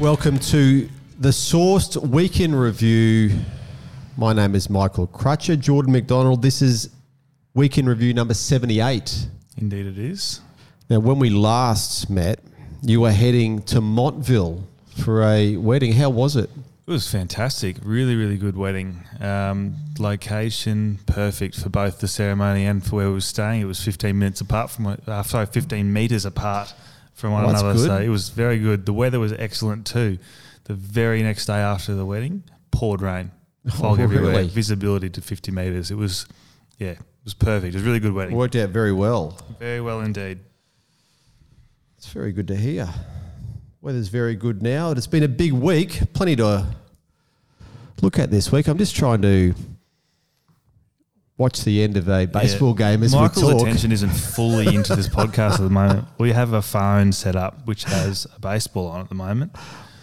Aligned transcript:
Welcome 0.00 0.38
to 0.38 0.88
the 1.18 1.30
Sourced 1.30 1.96
Week 1.96 2.38
In 2.38 2.54
Review. 2.54 3.36
My 4.16 4.32
name 4.32 4.54
is 4.54 4.70
Michael 4.70 5.08
Crutcher, 5.08 5.58
Jordan 5.58 5.90
McDonald. 5.90 6.40
This 6.40 6.62
is 6.62 6.90
Week 7.52 7.78
In 7.78 7.88
Review 7.88 8.14
number 8.14 8.32
78. 8.32 9.26
Indeed, 9.56 9.86
it 9.86 9.98
is. 9.98 10.40
Now, 10.88 11.00
when 11.00 11.18
we 11.18 11.30
last 11.30 12.08
met, 12.08 12.38
you 12.80 13.00
were 13.00 13.10
heading 13.10 13.60
to 13.62 13.80
Montville 13.80 14.62
for 15.02 15.24
a 15.24 15.56
wedding. 15.56 15.94
How 15.94 16.10
was 16.10 16.36
it? 16.36 16.48
It 16.86 16.90
was 16.92 17.10
fantastic. 17.10 17.78
Really, 17.82 18.14
really 18.14 18.36
good 18.36 18.56
wedding. 18.56 19.02
Um, 19.20 19.74
location 19.98 21.00
perfect 21.06 21.58
for 21.58 21.70
both 21.70 21.98
the 21.98 22.06
ceremony 22.06 22.66
and 22.66 22.86
for 22.86 22.96
where 22.96 23.08
we 23.08 23.14
were 23.14 23.20
staying. 23.20 23.62
It 23.62 23.66
was 23.66 23.82
15 23.82 24.16
minutes 24.16 24.40
apart 24.40 24.70
from, 24.70 24.96
uh, 25.08 25.22
sorry, 25.24 25.46
15 25.46 25.92
meters 25.92 26.24
apart 26.24 26.72
from 27.18 27.32
one 27.32 27.44
Oh, 27.44 27.48
another. 27.48 27.76
So 27.76 27.96
it 27.98 28.08
was 28.08 28.28
very 28.28 28.58
good. 28.58 28.86
The 28.86 28.92
weather 28.92 29.18
was 29.18 29.32
excellent 29.32 29.86
too. 29.86 30.18
The 30.64 30.74
very 30.74 31.22
next 31.22 31.46
day 31.46 31.56
after 31.58 31.94
the 31.94 32.06
wedding, 32.06 32.44
poured 32.70 33.02
rain, 33.02 33.32
oh, 33.66 33.70
fog 33.70 33.98
Oh, 33.98 34.02
everywhere, 34.04 34.30
really? 34.30 34.48
visibility 34.48 35.10
to 35.10 35.20
50 35.20 35.50
meters. 35.50 35.90
It 35.90 35.96
was, 35.96 36.26
yeah, 36.78 36.90
it 36.90 36.98
was 37.24 37.34
perfect. 37.34 37.74
It 37.74 37.78
was 37.78 37.82
a 37.82 37.86
really 37.86 37.98
good 38.00 38.12
wedding. 38.12 38.36
Worked 38.36 38.54
out 38.56 38.70
very 38.70 38.92
well. 38.92 39.36
Very 39.58 39.80
well 39.80 40.00
indeed. 40.00 40.38
It's 41.96 42.06
very 42.12 42.30
good 42.32 42.46
to 42.48 42.56
hear. 42.56 42.88
Weather's 43.80 44.08
very 44.08 44.36
good 44.36 44.62
now. 44.62 44.92
It's 44.92 45.06
been 45.08 45.24
a 45.24 45.28
big 45.28 45.52
week. 45.52 46.00
Plenty 46.12 46.36
to 46.36 46.66
look 48.00 48.18
at 48.18 48.30
this 48.30 48.52
week. 48.52 48.68
I'm 48.68 48.78
just 48.78 48.94
trying 48.94 49.22
to 49.22 49.54
watch 51.38 51.62
the 51.64 51.82
end 51.82 51.96
of 51.96 52.08
a 52.08 52.26
baseball 52.26 52.74
Yeah. 52.78 52.90
game 52.90 53.02
as 53.04 53.14
Michael's 53.14 53.44
we 53.46 53.52
talk. 53.52 53.62
attention 53.62 53.92
isn't 53.92 54.10
fully 54.10 54.74
into 54.74 54.94
this 54.94 55.08
podcast 55.20 55.52
at 55.54 55.60
the 55.60 55.70
moment. 55.70 56.06
We 56.18 56.32
have 56.32 56.52
a 56.52 56.60
phone 56.62 57.12
set 57.12 57.34
up 57.36 57.64
which 57.66 57.84
has 57.84 58.26
a 58.36 58.40
baseball 58.40 58.88
on 58.88 59.00
at 59.00 59.08
the 59.08 59.14
moment. 59.14 59.52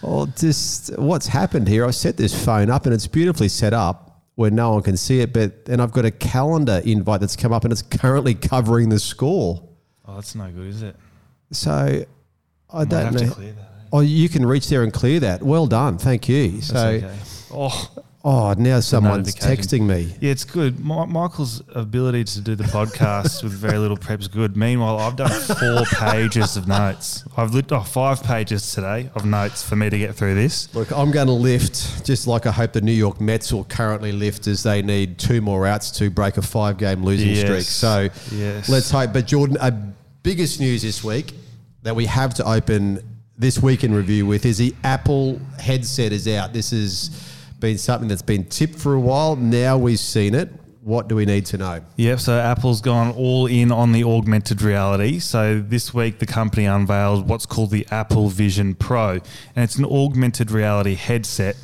Well, 0.02 0.26
just 0.38 0.98
what's 0.98 1.28
happened 1.28 1.68
here? 1.68 1.86
I 1.86 1.92
set 1.92 2.18
this 2.18 2.34
phone 2.46 2.70
up 2.70 2.86
and 2.86 2.94
it's 2.94 3.08
beautifully 3.08 3.50
set 3.50 3.74
up 3.74 4.22
where 4.36 4.52
no 4.52 4.72
one 4.72 4.82
can 4.84 4.98
see 4.98 5.22
it, 5.22 5.32
but 5.34 5.66
then 5.66 5.80
I've 5.80 5.92
got 5.94 6.04
a 6.06 6.12
calendar 6.12 6.82
invite 6.86 7.22
that's 7.22 7.36
come 7.36 7.54
up 7.54 7.64
and 7.64 7.72
it's 7.72 7.82
currently 7.82 8.34
covering 8.36 8.90
the 8.90 9.00
score. 9.00 9.62
Oh, 10.08 10.16
that's 10.16 10.36
no 10.36 10.50
good, 10.52 10.68
is 10.68 10.82
it? 10.84 10.96
So 11.52 12.06
I 12.70 12.86
don't 12.86 13.14
know. 13.14 13.20
that. 13.20 13.40
eh? 13.40 13.52
Oh, 13.94 14.02
you 14.02 14.28
can 14.30 14.46
reach 14.46 14.68
there 14.68 14.84
and 14.84 14.92
clear 14.94 15.20
that. 15.22 15.42
Well 15.42 15.68
done, 15.68 15.98
thank 15.98 16.28
you. 16.28 16.52
That's 16.52 16.68
so, 16.68 16.88
okay. 16.88 17.16
Oh, 17.54 17.90
oh, 18.28 18.54
now 18.58 18.80
someone's 18.80 19.36
texting 19.36 19.82
me. 19.82 20.14
yeah, 20.20 20.32
it's 20.32 20.44
good. 20.44 20.84
Mi- 20.84 21.06
Michael's 21.06 21.62
ability 21.76 22.24
to 22.24 22.42
do 22.42 22.56
the 22.56 22.64
podcast 22.66 23.44
with 23.44 23.54
very 23.54 23.78
little 23.78 23.96
prep's 23.98 24.28
good. 24.28 24.58
Meanwhile, 24.58 24.98
I've 24.98 25.16
done 25.16 25.30
four 25.30 25.84
pages 26.00 26.58
of 26.58 26.68
notes. 26.68 27.24
I've 27.38 27.54
looked 27.54 27.72
off 27.72 27.88
oh, 27.88 27.92
five 27.92 28.24
pages 28.24 28.72
today 28.74 29.10
of 29.16 29.26
notes 29.26 29.62
for 29.64 29.76
me 29.76 29.90
to 29.90 29.98
get 29.98 30.16
through 30.16 30.36
this. 30.36 30.74
Look, 30.74 30.92
I'm 30.92 31.12
going 31.12 31.28
to 31.28 31.34
lift, 31.34 32.04
just 32.06 32.26
like 32.28 32.46
I 32.48 32.52
hope 32.52 32.74
the 32.74 32.82
New 32.82 32.92
York 32.92 33.22
Mets 33.22 33.54
will 33.54 33.64
currently 33.66 34.12
lift 34.12 34.48
as 34.48 34.64
they 34.64 34.82
need 34.82 35.20
two 35.20 35.40
more 35.40 35.68
outs 35.68 35.92
to 36.00 36.10
break 36.10 36.38
a 36.38 36.42
five 36.42 36.78
game 36.78 37.04
losing 37.04 37.30
Yes. 37.30 37.40
streak. 37.42 37.62
So 37.64 38.10
Yes. 38.36 38.68
let's 38.70 38.90
hope. 38.90 39.14
But 39.14 39.28
Jordan, 39.28 39.58
a 39.62 39.72
biggest 40.24 40.60
news 40.60 40.82
this 40.82 41.04
week 41.04 41.34
that 41.84 41.96
we 41.96 42.08
have 42.08 42.34
to 42.34 42.44
open 42.50 43.00
this 43.38 43.62
week 43.62 43.84
in 43.84 43.94
review 43.94 44.26
with 44.26 44.46
is 44.46 44.58
the 44.58 44.74
Apple 44.84 45.40
headset 45.60 46.12
is 46.12 46.28
out. 46.28 46.52
This 46.54 46.72
has 46.72 47.12
been 47.66 47.78
something 47.80 48.08
that's 48.08 48.22
been 48.22 48.46
tipped 48.46 48.78
for 48.78 48.94
a 48.94 49.00
while. 49.00 49.36
Now 49.36 49.76
we've 49.76 50.00
seen 50.00 50.36
it. 50.36 50.50
What 50.84 51.08
do 51.08 51.16
we 51.16 51.26
need 51.26 51.48
to 51.48 51.58
know? 51.58 51.82
Yep, 51.96 52.20
so 52.20 52.40
Apple's 52.40 52.80
gone 52.80 53.12
all 53.16 53.48
in 53.48 53.72
on 53.72 53.92
the 53.92 54.04
augmented 54.04 54.62
reality. 54.62 55.18
So 55.18 55.60
this 55.60 55.92
week, 55.92 56.20
the 56.20 56.28
company 56.28 56.66
unveiled 56.66 57.28
what's 57.28 57.48
called 57.48 57.72
the 57.72 57.88
Apple 57.90 58.30
Vision 58.30 58.76
Pro, 58.76 59.14
and 59.14 59.64
it's 59.64 59.78
an 59.78 59.86
augmented 59.86 60.52
reality 60.52 60.94
headset. 60.94 61.56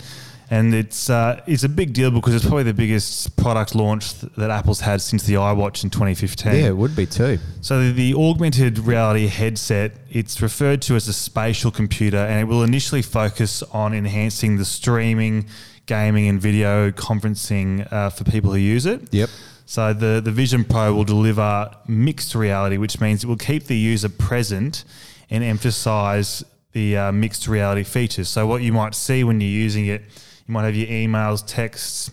And 0.50 0.73
it's 0.73 1.09
uh, 1.09 1.40
it's 1.45 1.63
a 1.63 1.69
big 1.69 1.94
deal 1.94 2.09
because 2.11 2.34
it's 2.35 2.44
probably 2.44 2.63
the 2.63 2.73
biggest 2.73 3.38
product 3.38 3.73
launch 3.73 4.19
th- 4.19 4.34
that 4.38 4.50
Apple's 4.50 4.81
had 4.81 5.01
since 5.01 5.23
the 5.23 5.35
iWatch 5.35 5.85
in 5.85 5.91
2015. 5.91 6.53
Yeah, 6.53 6.67
it 6.67 6.75
would 6.75 6.94
be 6.94 7.06
too. 7.06 7.38
So 7.61 7.81
the, 7.81 7.91
the 7.94 8.16
augmented 8.16 8.78
reality 8.79 9.28
headset, 9.28 9.94
it's 10.09 10.41
referred 10.41 10.81
to 10.81 10.95
as 10.95 11.07
a 11.07 11.13
spatial 11.13 11.72
computer, 11.72 12.17
and 12.17 12.41
it 12.41 12.51
will 12.51 12.63
initially 12.63 13.01
focus 13.01 13.63
on 13.72 13.94
enhancing 13.94 14.57
the 14.57 14.66
streaming, 14.66 15.45
gaming, 15.86 16.28
and 16.28 16.40
video 16.42 16.92
conferencing 16.92 17.92
uh, 17.92 18.09
for 18.09 18.24
people 18.24 18.52
who 18.52 18.58
use 18.59 18.86
it. 18.86 19.14
Yep. 19.14 19.30
So 19.66 19.94
the, 19.94 20.22
the 20.24 20.31
Vision 20.31 20.64
Pro 20.66 20.94
will 20.94 21.03
deliver 21.06 21.72
mixed 21.88 22.36
reality, 22.36 22.78
which 22.78 23.00
means 23.00 23.24
it 23.24 23.28
will 23.28 23.38
keep 23.38 23.66
the 23.66 23.78
user 23.78 24.09
present 24.09 24.84
and 25.30 25.44
emphasize 25.44 26.44
the 26.74 26.97
uh, 26.97 27.12
mixed 27.12 27.47
reality 27.47 27.84
features. 27.84 28.28
So 28.30 28.46
what 28.47 28.62
you 28.62 28.74
might 28.74 28.96
see 28.96 29.24
when 29.24 29.40
you're 29.40 29.50
using 29.50 29.86
it, 29.88 30.02
you 30.47 30.53
might 30.53 30.66
have 30.66 30.75
your 30.75 30.88
emails, 30.88 31.44
texts, 31.46 32.12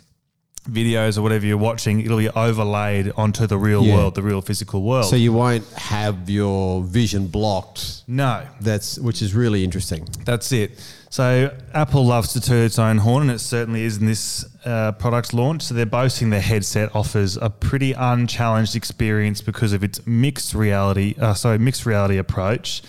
videos, 0.70 1.16
or 1.18 1.22
whatever 1.22 1.46
you're 1.46 1.56
watching. 1.56 2.00
It'll 2.00 2.18
be 2.18 2.28
overlaid 2.28 3.10
onto 3.16 3.46
the 3.46 3.56
real 3.58 3.84
Yeah. 3.84 3.94
world, 3.96 4.14
the 4.14 4.22
real 4.22 4.42
physical 4.42 4.82
world. 4.82 5.06
So 5.06 5.16
you 5.16 5.32
won't 5.32 5.66
have 5.74 6.28
your 6.28 6.82
vision 6.82 7.26
blocked. 7.26 8.02
no, 8.06 8.42
That's 8.60 8.98
which 8.98 9.22
is 9.22 9.34
really 9.34 9.64
interesting. 9.64 10.06
That's 10.24 10.52
it. 10.52 10.78
So 11.10 11.56
Apple 11.72 12.04
loves 12.04 12.34
to 12.34 12.40
toot 12.40 12.66
its 12.66 12.78
own 12.78 12.98
horn, 12.98 13.22
and 13.22 13.30
it 13.30 13.38
certainly 13.38 13.82
is 13.84 13.96
in 13.96 14.06
this 14.06 14.44
uh, 14.66 14.92
product 14.92 15.32
launch. 15.32 15.62
So 15.62 15.74
they're 15.74 15.86
boasting 15.86 16.30
their 16.30 16.40
headset 16.42 16.94
offers 16.94 17.36
a 17.38 17.48
pretty 17.48 17.92
unchallenged 17.92 18.76
experience 18.76 19.40
because 19.40 19.72
of 19.72 19.82
its 19.82 20.06
mixed 20.06 20.54
reality, 20.54 21.14
uh, 21.18 21.34
sorry, 21.34 21.58
mixed 21.58 21.86
reality 21.86 22.18
approach. 22.18 22.82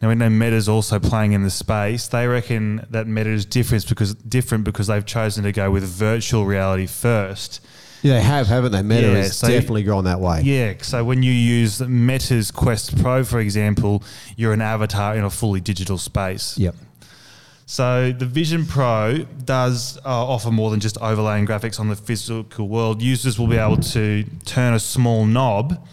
Now 0.00 0.08
we 0.08 0.14
know 0.14 0.30
Meta's 0.30 0.66
also 0.68 0.98
playing 0.98 1.32
in 1.32 1.42
the 1.42 1.50
space. 1.50 2.08
They 2.08 2.26
reckon 2.26 2.86
that 2.88 3.06
Meta 3.06 3.28
is 3.28 3.44
different 3.44 3.86
because 3.86 4.14
different 4.14 4.64
because 4.64 4.86
they've 4.86 5.04
chosen 5.04 5.44
to 5.44 5.52
go 5.52 5.70
with 5.70 5.84
virtual 5.84 6.46
reality 6.46 6.86
first. 6.86 7.60
Yeah, 8.02 8.14
they 8.14 8.22
have, 8.22 8.46
haven't 8.46 8.72
they? 8.72 8.80
Meta 8.80 9.08
Yeah, 9.08 9.16
has 9.18 9.36
so- 9.36 9.48
definitely 9.48 9.82
gone 9.82 10.04
that 10.04 10.20
way. 10.20 10.40
Yeah, 10.42 10.72
so 10.80 11.04
when 11.04 11.22
you 11.22 11.32
use 11.32 11.82
Meta's 11.82 12.50
Quest 12.50 12.98
Pro, 13.02 13.24
for 13.24 13.40
example, 13.40 14.02
you're 14.38 14.54
an 14.54 14.62
avatar 14.62 15.14
in 15.16 15.24
a 15.24 15.28
fully 15.28 15.60
digital 15.60 15.98
space. 15.98 16.56
Yep. 16.56 16.76
So 17.70 18.10
the 18.10 18.26
Vision 18.26 18.66
Pro 18.66 19.18
does 19.44 19.96
uh, 19.98 20.00
offer 20.04 20.50
more 20.50 20.72
than 20.72 20.80
just 20.80 20.98
overlaying 20.98 21.46
graphics 21.46 21.78
on 21.78 21.88
the 21.88 21.94
physical 21.94 22.66
world. 22.66 23.00
Users 23.00 23.38
will 23.38 23.46
be 23.46 23.58
able 23.58 23.76
to 23.76 24.24
turn 24.44 24.74
a 24.74 24.80
small 24.80 25.24
knob 25.24 25.86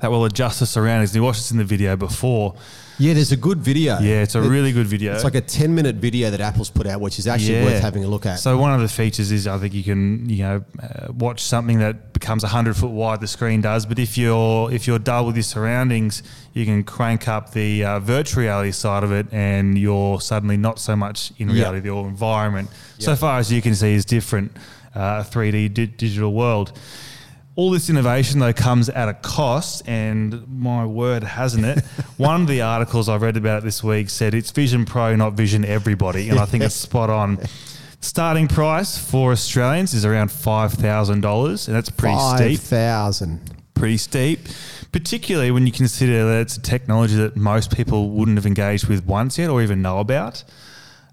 that 0.00 0.10
will 0.10 0.24
adjust 0.24 0.60
the 0.60 0.66
surroundings. 0.66 1.14
You 1.14 1.22
watched 1.22 1.40
this 1.40 1.50
in 1.50 1.58
the 1.58 1.64
video 1.64 1.96
before. 1.96 2.54
Yeah, 2.98 3.14
there's 3.14 3.32
a 3.32 3.36
good 3.36 3.58
video. 3.60 3.98
Yeah, 3.98 4.20
it's 4.20 4.34
a 4.34 4.42
It- 4.42 4.48
really 4.48 4.72
good 4.72 4.86
video. 4.86 5.14
It's 5.14 5.24
like 5.24 5.34
a 5.34 5.40
10 5.40 5.74
minute 5.74 5.96
video 5.96 6.30
that 6.30 6.40
Apple's 6.42 6.68
put 6.68 6.86
out, 6.86 7.00
which 7.00 7.18
is 7.18 7.26
actually 7.26 7.54
Yeah. 7.54 7.64
worth 7.64 7.80
having 7.80 8.04
a 8.04 8.06
look 8.06 8.26
at. 8.26 8.38
So 8.40 8.58
one 8.58 8.74
of 8.74 8.80
the 8.82 8.88
features 8.88 9.32
is 9.32 9.46
I 9.46 9.56
think 9.56 9.72
you 9.72 9.82
can 9.82 10.28
you 10.28 10.42
know 10.42 10.64
uh, 10.82 11.10
watch 11.12 11.42
something 11.42 11.78
that 11.78 12.12
becomes 12.12 12.42
hundred 12.42 12.76
foot 12.76 12.90
wide. 12.90 13.20
The 13.22 13.26
screen 13.26 13.62
does, 13.62 13.86
but 13.86 13.98
if 13.98 14.18
you're 14.18 14.70
if 14.70 14.86
you're 14.86 14.98
dull 14.98 15.24
with 15.24 15.36
your 15.36 15.42
surroundings, 15.44 16.22
you 16.52 16.66
can 16.66 16.84
crank 16.84 17.26
up 17.26 17.52
the 17.52 17.84
uh, 17.84 18.00
virtual 18.00 18.42
reality 18.42 18.72
side 18.72 19.02
of 19.02 19.12
it, 19.12 19.26
and 19.32 19.78
you're 19.78 20.20
suddenly 20.20 20.58
not 20.58 20.78
so 20.78 20.94
much 20.94 21.32
in 21.38 21.48
Yep. 21.48 21.56
reality. 21.56 21.86
Your 21.86 22.06
environment, 22.06 22.68
so 22.98 23.16
far 23.16 23.38
as 23.38 23.50
you 23.50 23.62
can 23.62 23.74
see, 23.74 23.94
is 23.94 24.04
different. 24.04 24.52
Uh, 24.94 25.22
3D 25.22 25.68
di- 25.72 25.86
digital 25.86 26.32
world. 26.34 26.72
All 27.60 27.68
this 27.68 27.90
innovation 27.90 28.40
though 28.40 28.54
comes 28.54 28.88
at 28.88 29.10
a 29.10 29.12
cost, 29.12 29.86
and 29.86 30.48
my 30.48 30.86
word, 30.86 31.22
hasn't 31.22 31.66
it? 31.66 31.84
One 32.16 32.40
of 32.40 32.48
the 32.48 32.62
articles 32.62 33.06
I 33.06 33.16
read 33.16 33.36
about 33.36 33.58
it 33.58 33.64
this 33.64 33.84
week 33.84 34.08
said 34.08 34.32
it's 34.32 34.50
Vision 34.50 34.86
Pro, 34.86 35.14
not 35.14 35.34
Vision 35.34 35.66
Everybody, 35.66 36.30
and 36.30 36.38
I 36.38 36.46
think 36.46 36.64
it's 36.64 36.74
spot 36.74 37.10
on. 37.10 37.38
Starting 38.00 38.48
price 38.48 38.96
for 38.96 39.32
Australians 39.32 39.92
is 39.92 40.06
around 40.06 40.32
five 40.32 40.72
thousand 40.72 41.20
dollars, 41.20 41.68
and 41.68 41.76
that's 41.76 41.90
pretty 41.90 42.16
steep. 42.16 42.60
5,000. 42.60 43.40
Pretty 43.74 43.98
steep, 43.98 44.40
particularly 44.90 45.50
when 45.50 45.66
you 45.66 45.72
consider 45.72 46.24
that 46.30 46.40
it's 46.40 46.56
a 46.56 46.62
technology 46.62 47.16
that 47.16 47.36
most 47.36 47.76
people 47.76 48.08
wouldn't 48.08 48.38
have 48.38 48.46
engaged 48.46 48.86
with 48.86 49.04
once 49.04 49.36
yet, 49.36 49.50
or 49.50 49.60
even 49.60 49.82
know 49.82 49.98
about. 49.98 50.44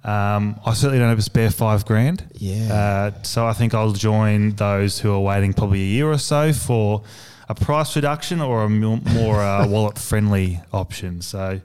Um, 0.03 0.59
I 0.65 0.73
certainly 0.73 0.99
don't 0.99 1.09
have 1.09 1.19
a 1.19 1.23
spare 1.23 1.51
five 1.51 1.85
grand. 1.85 2.25
Yeah. 2.35 2.73
Uh, 2.73 3.23
so 3.23 3.45
I 3.45 3.53
think 3.53 3.73
I'll 3.73 3.91
join 3.91 4.51
those 4.51 4.99
who 4.99 5.11
are 5.11 5.19
waiting 5.19 5.53
probably 5.53 5.81
a 5.81 5.85
year 5.85 6.09
or 6.09 6.17
so 6.17 6.53
for 6.53 7.03
a 7.49 7.55
price 7.55 7.95
reduction 7.95 8.41
or 8.41 8.63
a 8.63 8.69
more 8.69 9.41
uh, 9.41 9.67
wallet 9.69 9.97
friendly 9.97 10.61
option. 10.71 11.21
So, 11.21 11.59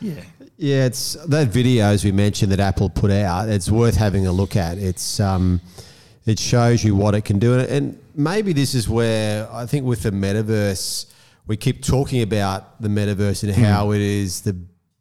yeah. 0.00 0.22
Yeah, 0.56 0.86
it's 0.86 1.14
that 1.14 1.48
video 1.48 1.86
as 1.86 2.04
we 2.04 2.12
mentioned 2.12 2.52
that 2.52 2.60
Apple 2.60 2.88
put 2.88 3.10
out. 3.10 3.48
It's 3.48 3.70
worth 3.70 3.96
having 3.96 4.26
a 4.26 4.32
look 4.32 4.54
at. 4.54 4.78
It's 4.78 5.18
um, 5.18 5.60
it 6.26 6.38
shows 6.38 6.84
you 6.84 6.94
what 6.94 7.14
it 7.14 7.24
can 7.24 7.40
do, 7.40 7.58
and, 7.58 7.68
and 7.68 7.98
maybe 8.14 8.52
this 8.52 8.74
is 8.74 8.88
where 8.88 9.52
I 9.52 9.66
think 9.66 9.84
with 9.84 10.04
the 10.04 10.10
metaverse, 10.10 11.06
we 11.48 11.56
keep 11.56 11.84
talking 11.84 12.22
about 12.22 12.80
the 12.80 12.88
metaverse 12.88 13.42
and 13.42 13.52
how 13.52 13.90
it 13.90 14.00
is 14.00 14.42
the 14.42 14.56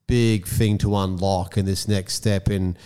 big 0.08 0.46
thing 0.48 0.78
to 0.80 0.96
unlock 0.98 1.58
in 1.58 1.66
this 1.66 1.88
next 1.88 2.16
step 2.16 2.50
in 2.50 2.78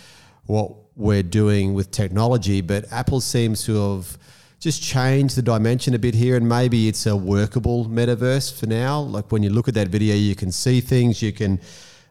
what 0.46 0.72
we're 0.96 1.22
doing 1.22 1.74
with 1.74 1.90
technology. 1.90 2.60
But 2.60 2.90
Apple 2.92 3.20
seems 3.20 3.64
to 3.64 3.74
have 3.96 4.18
just 4.60 4.82
changed 4.82 5.36
the 5.36 5.42
dimension 5.42 5.94
a 5.94 5.98
bit 5.98 6.14
here, 6.14 6.36
and 6.36 6.48
maybe 6.48 6.88
it's 6.88 7.06
a 7.06 7.14
workable 7.16 7.86
metaverse 7.86 8.58
for 8.58 8.66
now. 8.66 9.00
Like 9.00 9.30
when 9.30 9.42
you 9.42 9.50
look 9.50 9.68
at 9.68 9.74
that 9.74 9.88
video, 9.88 10.14
you 10.16 10.34
can 10.34 10.50
see 10.50 10.80
things, 10.80 11.22
you 11.22 11.32
can 11.32 11.60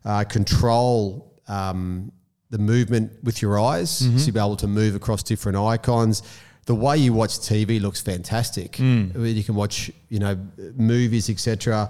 uh, 0.06 0.24
control 0.24 1.34
um, 1.48 2.12
the 2.50 2.58
movement 2.58 3.12
with 3.24 3.42
your 3.42 3.60
eyes, 3.60 4.02
Mm-hmm. 4.02 4.18
so 4.18 4.26
you'll 4.28 4.34
be 4.36 4.40
able 4.40 4.56
to 4.58 4.68
move 4.68 4.96
across 4.96 5.24
different 5.24 5.58
icons. 5.58 6.24
The 6.66 6.76
way 6.76 6.98
you 6.98 7.12
watch 7.14 7.32
TV 7.40 7.82
looks 7.82 8.02
fantastic. 8.02 8.74
Mm. 8.74 9.16
I 9.16 9.18
mean, 9.20 9.36
You 9.38 9.44
can 9.44 9.56
watch, 9.56 9.92
you 10.10 10.20
know, 10.20 10.38
movies, 10.76 11.30
etc. 11.30 11.90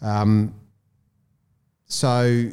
Um, 0.00 0.54
so 1.92 2.48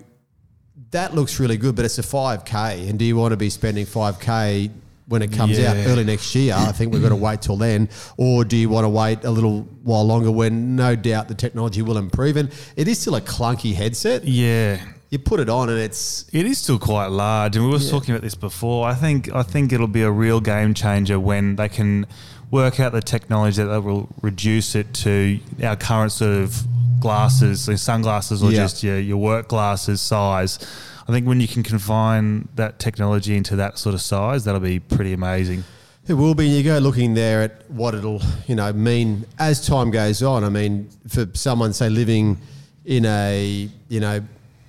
that 0.91 1.15
looks 1.15 1.39
really 1.39 1.57
good, 1.57 1.75
but 1.75 1.85
it's 1.85 1.97
a 1.97 2.01
5K. 2.01 2.89
And 2.89 2.99
do 2.99 3.05
you 3.05 3.15
want 3.15 3.31
to 3.31 3.37
be 3.37 3.49
spending 3.49 3.85
5K 3.85 4.69
when 5.07 5.21
it 5.21 5.31
comes 5.31 5.59
out 5.59 5.77
early 5.87 6.03
next 6.03 6.35
year? 6.35 6.53
I 6.55 6.71
think 6.71 6.91
we've 6.91 7.01
got 7.01 7.09
to 7.09 7.15
wait 7.27 7.41
till 7.41 7.55
then. 7.55 7.89
Or 8.17 8.43
do 8.43 8.57
you 8.57 8.69
want 8.69 8.85
to 8.85 8.89
wait 8.89 9.23
a 9.23 9.31
little 9.31 9.61
while 9.83 10.05
longer 10.05 10.29
when 10.29 10.75
no 10.75 10.95
doubt 10.95 11.27
the 11.29 11.35
technology 11.35 11.81
will 11.81 11.97
improve? 11.97 12.37
And 12.37 12.51
it 12.75 12.87
is 12.87 12.99
still 12.99 13.15
a 13.15 13.21
clunky 13.21 13.73
headset. 13.73 14.25
Yeah. 14.25 14.83
You 15.09 15.19
put 15.19 15.39
it 15.39 15.49
on 15.49 15.69
and 15.69 15.79
it's 15.79 16.25
It 16.31 16.45
is 16.45 16.59
still 16.59 16.77
quite 16.77 17.07
large, 17.07 17.55
and 17.55 17.65
we 17.65 17.71
were 17.71 17.79
talking 17.79 18.13
about 18.13 18.21
this 18.21 18.35
before. 18.35 18.87
I 18.87 18.93
think 18.93 19.33
I 19.33 19.41
think 19.41 19.73
it'll 19.73 19.87
be 19.87 20.03
a 20.03 20.11
real 20.11 20.39
game 20.39 20.75
changer 20.75 21.19
when 21.19 21.55
they 21.55 21.67
can 21.67 22.05
work 22.51 22.79
out 22.79 22.91
the 22.91 23.01
technology 23.01 23.63
that 23.63 23.83
will 23.83 24.07
reduce 24.21 24.75
it 24.75 24.93
to 24.93 25.39
our 25.63 25.75
current 25.75 26.11
sort 26.11 26.31
of 26.33 26.63
glasses, 26.99 27.61
so 27.61 27.75
sunglasses, 27.75 28.43
or 28.43 28.51
Yeah. 28.51 28.57
just 28.63 28.83
your, 28.83 28.99
your 28.99 29.17
work 29.17 29.47
glasses 29.47 30.01
size. 30.01 30.59
I 31.07 31.11
think 31.11 31.27
when 31.27 31.39
you 31.41 31.47
can 31.47 31.63
confine 31.63 32.47
that 32.55 32.77
technology 32.79 33.35
into 33.35 33.55
that 33.55 33.77
sort 33.79 33.95
of 33.95 34.01
size, 34.01 34.43
that'll 34.43 34.59
be 34.61 34.79
pretty 34.79 35.13
amazing. 35.13 35.63
It 36.07 36.13
will 36.13 36.35
be. 36.35 36.47
You 36.47 36.63
go 36.63 36.77
looking 36.79 37.13
there 37.13 37.41
at 37.43 37.69
what 37.69 37.93
it'll, 37.95 38.21
you 38.47 38.55
know, 38.55 38.71
mean 38.73 39.25
as 39.37 39.65
time 39.65 39.91
goes 39.91 40.23
on. 40.23 40.43
I 40.43 40.49
mean, 40.49 40.89
for 41.07 41.27
someone 41.33 41.73
say 41.73 41.89
living 41.89 42.37
in 42.85 43.05
a, 43.05 43.69
you 43.89 43.99
know, 43.99 44.21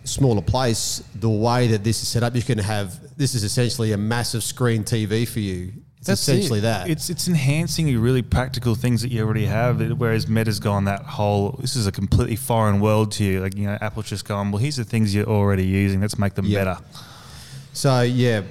smaller 0.05 0.43
place, 0.43 1.03
the 1.15 1.29
way 1.31 1.67
that 1.69 1.85
this 1.85 2.03
is 2.03 2.09
set 2.09 2.23
up, 2.23 2.35
you 2.35 2.43
can 2.43 2.59
have 2.59 3.17
this 3.17 3.35
is 3.35 3.45
essentially 3.45 3.93
a 3.93 3.97
massive 3.99 4.43
screen 4.43 4.83
TV 4.85 5.27
for 5.29 5.41
you. 5.41 5.73
It's 6.01 6.09
essentially 6.09 6.61
it. 6.61 6.63
that. 6.63 6.89
It's 6.89 7.11
it's 7.11 7.29
enhancing 7.29 7.87
your 7.87 8.01
really 8.01 8.23
practical 8.23 8.75
things 8.75 9.03
that 9.03 9.11
you 9.11 9.23
already 9.23 9.45
have. 9.47 9.81
Whereas 9.99 10.29
Meta's 10.29 10.59
gone 10.59 10.85
that 10.87 11.03
whole. 11.03 11.59
This 11.61 11.77
is 11.77 11.87
a 11.87 11.93
completely 11.93 12.37
foreign 12.37 12.81
world 12.81 13.13
to 13.13 13.25
you. 13.25 13.41
Like 13.41 13.55
you 13.55 13.67
know, 13.67 13.77
Apple's 13.81 14.09
just 14.09 14.25
gone. 14.25 14.51
Well, 14.51 14.61
here's 14.63 14.77
the 14.77 14.85
things 14.85 15.15
you're 15.15 15.27
already 15.29 15.67
using. 15.67 16.01
Let's 16.01 16.19
make 16.19 16.35
them 16.35 16.47
Yeah. 16.47 16.65
better. 16.65 16.79
So 17.75 18.01
yeah, 18.01 18.43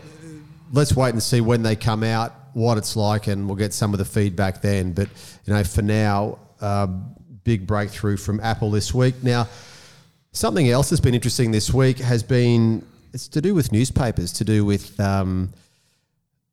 let's 0.72 0.96
wait 0.96 1.10
and 1.14 1.24
see 1.24 1.42
when 1.42 1.64
they 1.64 1.76
come 1.76 2.04
out, 2.04 2.34
what 2.54 2.78
it's 2.78 2.96
like, 2.96 3.26
and 3.28 3.48
we'll 3.48 3.56
get 3.56 3.74
some 3.74 3.94
of 3.94 3.98
the 3.98 4.06
feedback 4.06 4.62
then. 4.62 4.94
But 4.94 5.10
you 5.46 5.54
know, 5.54 5.64
for 5.64 5.82
now, 5.82 6.38
um, 6.62 7.16
big 7.44 7.66
breakthrough 7.66 8.18
from 8.18 8.40
Apple 8.42 8.70
this 8.70 8.94
week. 8.94 9.24
Now, 9.24 9.48
something 10.34 10.70
else 10.70 10.92
that's 10.92 11.02
been 11.02 11.16
interesting 11.16 11.50
this 11.50 11.74
week 11.74 11.98
has 11.98 12.22
been 12.22 12.86
it's 13.12 13.28
to 13.30 13.42
do 13.42 13.56
with 13.56 13.72
newspapers, 13.72 14.32
to 14.34 14.44
do 14.46 14.64
with. 14.64 15.00
Um, 15.00 15.52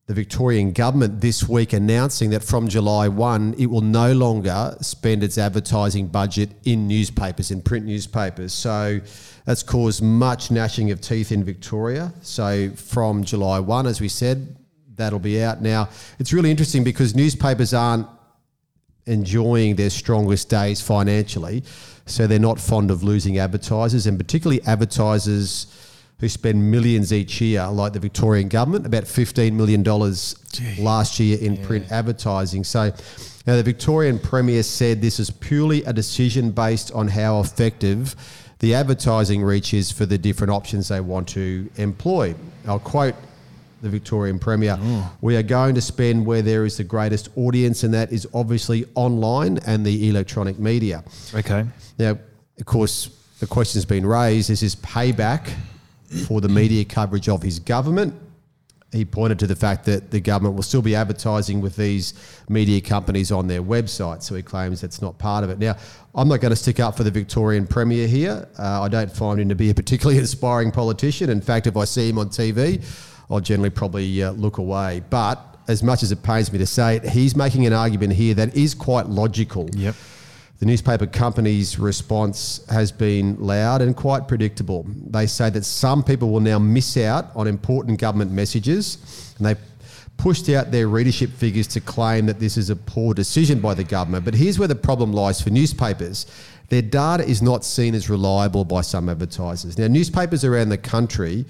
the 0.06 0.14
Victorian 0.14 0.70
government 0.72 1.20
this 1.20 1.48
week 1.48 1.72
announcing 1.72 2.30
that 2.30 2.44
from 2.44 2.68
July 2.68 3.08
1, 3.08 3.56
it 3.58 3.66
will 3.66 3.80
no 3.80 4.12
longer 4.12 4.76
spend 4.80 5.24
its 5.24 5.36
advertising 5.36 6.06
budget 6.06 6.50
in 6.64 6.86
newspapers, 6.86 7.50
in 7.50 7.60
print 7.60 7.84
newspapers. 7.84 8.52
So 8.52 9.00
that's 9.44 9.64
caused 9.64 10.02
much 10.02 10.52
gnashing 10.52 10.92
of 10.92 11.00
teeth 11.00 11.32
in 11.32 11.42
Victoria. 11.42 12.12
So 12.22 12.70
from 12.70 13.24
July 13.24 13.58
1, 13.58 13.86
as 13.88 14.00
we 14.00 14.08
said, 14.08 14.56
that'll 14.94 15.18
be 15.18 15.42
out. 15.42 15.60
Now, 15.60 15.88
it's 16.20 16.32
really 16.32 16.52
interesting 16.52 16.84
because 16.84 17.16
newspapers 17.16 17.74
aren't 17.74 18.06
enjoying 19.06 19.74
their 19.74 19.90
strongest 19.90 20.48
days 20.48 20.80
financially. 20.80 21.64
So 22.06 22.28
they're 22.28 22.38
not 22.38 22.60
fond 22.60 22.92
of 22.92 23.02
losing 23.02 23.38
advertisers, 23.38 24.06
and 24.06 24.16
particularly 24.16 24.62
advertisers 24.62 25.66
who 26.18 26.28
spend 26.28 26.70
millions 26.70 27.12
each 27.12 27.40
year, 27.40 27.66
like 27.68 27.92
the 27.92 27.98
Victorian 27.98 28.48
government, 28.48 28.86
about 28.86 29.04
$15 29.04 29.52
million 29.52 29.82
last 30.82 31.20
year 31.20 31.38
in 31.38 31.56
print 31.58 31.90
advertising. 31.92 32.64
So 32.64 32.90
now 33.46 33.56
the 33.56 33.62
Victorian 33.62 34.18
Premier 34.18 34.62
said 34.62 35.02
this 35.02 35.20
is 35.20 35.30
purely 35.30 35.84
a 35.84 35.92
decision 35.92 36.52
based 36.52 36.90
on 36.92 37.08
how 37.08 37.40
effective 37.40 38.16
the 38.60 38.74
advertising 38.74 39.42
reach 39.42 39.74
is 39.74 39.92
for 39.92 40.06
the 40.06 40.16
different 40.16 40.50
options 40.50 40.88
they 40.88 41.00
want 41.00 41.28
to 41.28 41.68
employ. 41.76 42.34
I'll 42.66 42.78
quote 42.78 43.14
the 43.82 43.90
Victorian 43.90 44.38
Premier. 44.38 44.78
Oh. 44.80 45.12
We 45.20 45.36
are 45.36 45.42
going 45.42 45.74
to 45.74 45.82
spend 45.82 46.24
where 46.24 46.40
there 46.40 46.64
is 46.64 46.78
the 46.78 46.84
greatest 46.84 47.28
audience, 47.36 47.82
and 47.82 47.92
that 47.92 48.10
is 48.10 48.26
obviously 48.32 48.86
online 48.94 49.58
and 49.66 49.84
the 49.84 50.08
electronic 50.08 50.58
media. 50.58 51.04
Okay. 51.34 51.66
Now, 51.98 52.18
of 52.58 52.64
course, 52.64 53.10
the 53.38 53.46
question's 53.46 53.84
been 53.84 54.06
raised 54.06 54.48
is 54.48 54.60
this 54.60 54.74
payback 54.76 55.50
for 56.26 56.40
the 56.40 56.48
media 56.48 56.84
coverage 56.84 57.28
of 57.28 57.42
his 57.42 57.58
government? 57.58 58.14
He 58.92 59.04
pointed 59.04 59.38
to 59.40 59.46
the 59.46 59.56
fact 59.56 59.84
that 59.86 60.10
the 60.10 60.20
government 60.20 60.54
will 60.54 60.62
still 60.62 60.80
be 60.80 60.94
advertising 60.94 61.60
with 61.60 61.76
these 61.76 62.14
media 62.48 62.80
companies 62.80 63.32
on 63.32 63.48
their 63.48 63.62
website, 63.62 64.22
so 64.22 64.34
he 64.34 64.42
claims 64.42 64.80
that's 64.80 65.02
not 65.02 65.18
part 65.18 65.44
of 65.44 65.50
it. 65.50 65.58
Now, 65.58 65.76
I'm 66.14 66.28
not 66.28 66.40
going 66.40 66.50
to 66.50 66.56
stick 66.56 66.80
up 66.80 66.96
for 66.96 67.02
the 67.02 67.10
Victorian 67.10 67.66
Premier 67.66 68.06
here. 68.06 68.48
Uh, 68.58 68.82
I 68.82 68.88
don't 68.88 69.10
find 69.10 69.40
him 69.40 69.48
to 69.48 69.54
be 69.54 69.70
a 69.70 69.74
particularly 69.74 70.18
inspiring 70.20 70.70
politician. 70.70 71.30
In 71.30 71.40
fact, 71.40 71.66
if 71.66 71.76
I 71.76 71.84
see 71.84 72.08
him 72.08 72.18
on 72.18 72.28
TV, 72.28 72.82
I'll 73.28 73.40
generally 73.40 73.70
probably 73.70 74.22
uh, 74.22 74.30
look 74.32 74.58
away. 74.58 75.02
But 75.10 75.56
as 75.68 75.82
much 75.82 76.02
as 76.02 76.12
it 76.12 76.22
pains 76.22 76.52
me 76.52 76.58
to 76.58 76.66
say 76.66 76.96
it, 76.96 77.04
he's 77.08 77.34
making 77.34 77.66
an 77.66 77.72
argument 77.72 78.12
here 78.12 78.34
that 78.34 78.54
is 78.56 78.72
quite 78.74 79.06
logical. 79.06 79.68
Yep. 79.72 79.94
The 80.58 80.66
newspaper 80.66 81.06
company's 81.06 81.78
response 81.78 82.64
has 82.70 82.90
been 82.90 83.38
loud 83.38 83.82
and 83.82 83.94
quite 83.94 84.26
predictable. 84.26 84.86
They 84.88 85.26
say 85.26 85.50
that 85.50 85.64
some 85.64 86.02
people 86.02 86.30
will 86.30 86.40
now 86.40 86.58
miss 86.58 86.96
out 86.96 87.26
on 87.36 87.46
important 87.46 88.00
government 88.00 88.30
messages, 88.30 89.34
and 89.36 89.46
they 89.46 89.56
pushed 90.16 90.48
out 90.48 90.70
their 90.70 90.88
readership 90.88 91.30
figures 91.30 91.66
to 91.66 91.80
claim 91.80 92.24
that 92.26 92.38
this 92.38 92.56
is 92.56 92.70
a 92.70 92.76
poor 92.76 93.12
decision 93.12 93.60
by 93.60 93.74
the 93.74 93.84
government. 93.84 94.24
But 94.24 94.34
here's 94.34 94.58
where 94.58 94.68
the 94.68 94.74
problem 94.74 95.12
lies 95.12 95.42
for 95.42 95.50
newspapers. 95.50 96.24
Their 96.70 96.82
data 96.82 97.24
is 97.24 97.42
not 97.42 97.62
seen 97.62 97.94
as 97.94 98.08
reliable 98.08 98.64
by 98.64 98.80
some 98.80 99.10
advertisers. 99.10 99.76
Now, 99.76 99.88
newspapers 99.88 100.42
around 100.42 100.70
the 100.70 100.78
country 100.78 101.44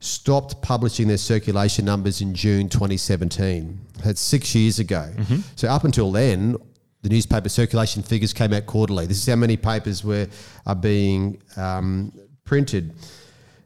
stopped 0.00 0.60
publishing 0.62 1.08
their 1.08 1.18
circulation 1.18 1.84
numbers 1.84 2.20
in 2.20 2.34
June 2.34 2.68
2017. 2.68 3.78
That's 4.04 4.20
six 4.20 4.54
years 4.54 4.78
ago. 4.78 5.10
Mm-hmm. 5.14 5.40
So 5.56 5.68
up 5.68 5.84
until 5.84 6.12
then, 6.12 6.56
the 7.02 7.08
newspaper 7.08 7.48
circulation 7.48 8.02
figures 8.02 8.32
came 8.32 8.52
out 8.52 8.66
quarterly. 8.66 9.06
This 9.06 9.18
is 9.18 9.26
how 9.26 9.36
many 9.36 9.56
papers 9.56 10.04
were 10.04 10.26
are 10.66 10.74
being 10.74 11.40
um, 11.56 12.12
printed. 12.44 12.94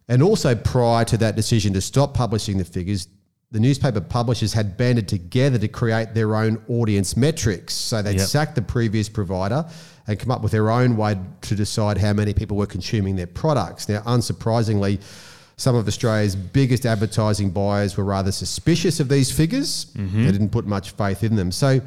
And 0.09 0.23
also 0.23 0.55
prior 0.55 1.05
to 1.07 1.17
that 1.19 1.35
decision 1.35 1.73
to 1.75 1.81
stop 1.81 2.15
publishing 2.15 2.59
the 2.59 2.65
figures, 2.65 3.09
the 3.51 3.61
newspaper 3.61 4.01
publishers 4.01 4.53
had 4.53 4.77
banded 4.77 5.09
together 5.09 5.59
to 5.59 5.69
create 5.69 6.13
their 6.15 6.37
own 6.37 6.63
audience 6.69 7.17
metrics. 7.17 7.73
So 7.75 8.03
they'd 8.03 8.19
Yep. 8.19 8.29
sacked 8.29 8.55
the 8.55 8.63
previous 8.63 9.09
provider 9.09 9.65
and 10.07 10.19
come 10.19 10.31
up 10.31 10.43
with 10.43 10.53
their 10.53 10.71
own 10.71 10.97
way 10.97 11.17
to 11.43 11.55
decide 11.55 11.99
how 11.99 12.13
many 12.13 12.35
people 12.35 12.57
were 12.57 12.67
consuming 12.67 13.17
their 13.17 13.27
products. 13.29 13.89
Now, 13.89 14.01
unsurprisingly, 14.03 15.01
some 15.57 15.77
of 15.77 15.87
Australia's 15.89 16.35
biggest 16.37 16.85
advertising 16.85 17.51
buyers 17.51 17.97
were 17.97 18.05
rather 18.05 18.33
suspicious 18.33 18.99
of 19.01 19.09
these 19.09 19.31
figures. 19.31 19.87
They 19.95 20.33
didn't 20.33 20.51
put 20.51 20.67
much 20.67 20.91
faith 20.91 21.23
in 21.23 21.37
them. 21.37 21.53
So, 21.53 21.81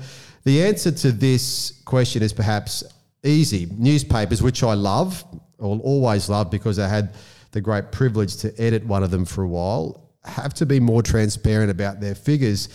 the 0.47 0.63
answer 0.63 0.91
to 0.91 1.11
this 1.11 1.81
question 1.83 2.23
is 2.23 2.31
perhaps 2.31 2.81
easy. 3.21 3.67
Newspapers, 3.69 4.41
which 4.41 4.63
I 4.63 4.75
love, 4.75 5.25
or 5.57 5.77
always 5.79 6.29
love 6.29 6.49
because 6.49 6.79
I 6.79 6.87
had 6.87 7.15
the 7.51 7.59
great 7.59 7.91
privilege 7.91 8.37
to 8.37 8.61
edit 8.61 8.85
one 8.85 9.03
of 9.03 9.11
them 9.11 9.25
for 9.25 9.43
a 9.43 9.47
while, 9.47 10.09
have 10.23 10.53
to 10.55 10.65
be 10.65 10.79
more 10.79 11.03
transparent 11.03 11.69
about 11.69 11.99
their 11.99 12.15
figures. 12.15 12.69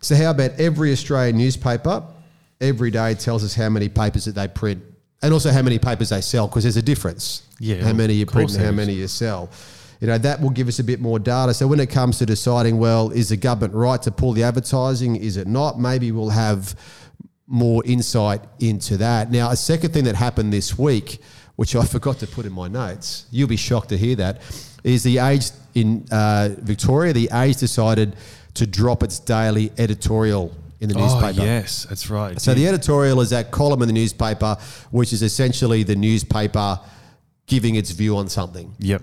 So, 0.00 0.16
how 0.16 0.30
about 0.30 0.52
every 0.52 0.92
Australian 0.92 1.36
newspaper 1.36 2.02
every 2.58 2.90
day 2.90 3.14
tells 3.14 3.44
us 3.44 3.54
how 3.54 3.68
many 3.68 3.90
papers 3.90 4.24
that 4.24 4.34
they 4.34 4.48
print 4.48 4.82
and 5.22 5.34
also 5.34 5.50
how 5.50 5.60
many 5.60 5.78
papers 5.78 6.08
they 6.08 6.22
sell 6.22 6.48
because 6.48 6.62
there's 6.62 6.78
a 6.78 6.82
difference. 6.82 7.42
Yeah, 7.58 7.82
how 7.84 7.92
many 7.92 8.14
you 8.14 8.24
print 8.24 8.54
and 8.54 8.64
how 8.64 8.72
many 8.72 8.94
you 8.94 9.08
sell. 9.08 9.50
You 10.00 10.06
know, 10.06 10.16
that 10.16 10.40
will 10.40 10.50
give 10.50 10.66
us 10.68 10.78
a 10.78 10.84
bit 10.84 10.98
more 10.98 11.18
data. 11.18 11.52
So 11.52 11.66
when 11.66 11.78
it 11.78 11.90
comes 11.90 12.16
to 12.18 12.26
deciding, 12.26 12.78
well, 12.78 13.10
is 13.10 13.28
the 13.28 13.36
government 13.36 13.74
right 13.74 14.00
to 14.02 14.10
pull 14.10 14.32
the 14.32 14.42
advertising? 14.42 15.16
Is 15.16 15.36
it 15.36 15.46
not? 15.46 15.78
Maybe 15.78 16.10
we'll 16.10 16.30
have 16.30 16.74
more 17.52 17.82
insight 17.84 18.40
into 18.60 18.96
that. 18.98 19.30
Now, 19.30 19.50
a 19.50 19.56
second 19.56 19.92
thing 19.92 20.04
that 20.04 20.14
happened 20.14 20.52
this 20.52 20.78
week, 20.78 21.18
which 21.56 21.74
I 21.74 21.84
forgot 21.96 22.20
to 22.20 22.26
put 22.28 22.46
in 22.46 22.52
my 22.52 22.68
notes, 22.68 23.26
you'll 23.32 23.48
be 23.48 23.56
shocked 23.56 23.88
to 23.90 23.98
hear 23.98 24.14
that, 24.16 24.40
is 24.84 25.02
the 25.02 25.18
Age 25.18 25.46
in 25.74 26.06
uh, 26.12 26.50
Victoria, 26.58 27.12
the 27.12 27.28
Age 27.32 27.56
decided 27.56 28.14
to 28.54 28.66
drop 28.66 29.02
its 29.02 29.18
daily 29.18 29.70
editorial 29.78 30.54
in 30.80 30.88
the 30.88 30.94
Oh 30.96 31.00
newspaper. 31.20 31.44
yes, 31.46 31.86
that's 31.88 32.08
right. 32.08 32.40
So 32.40 32.54
the 32.54 32.66
editorial 32.66 33.20
is 33.20 33.30
that 33.30 33.50
column 33.50 33.82
in 33.82 33.88
the 33.88 33.92
newspaper, 33.94 34.56
which 34.92 35.12
is 35.12 35.22
essentially 35.22 35.82
the 35.82 35.96
newspaper 35.96 36.78
giving 37.46 37.74
its 37.74 37.90
view 37.90 38.16
on 38.16 38.28
something. 38.28 38.72
yep. 38.78 39.02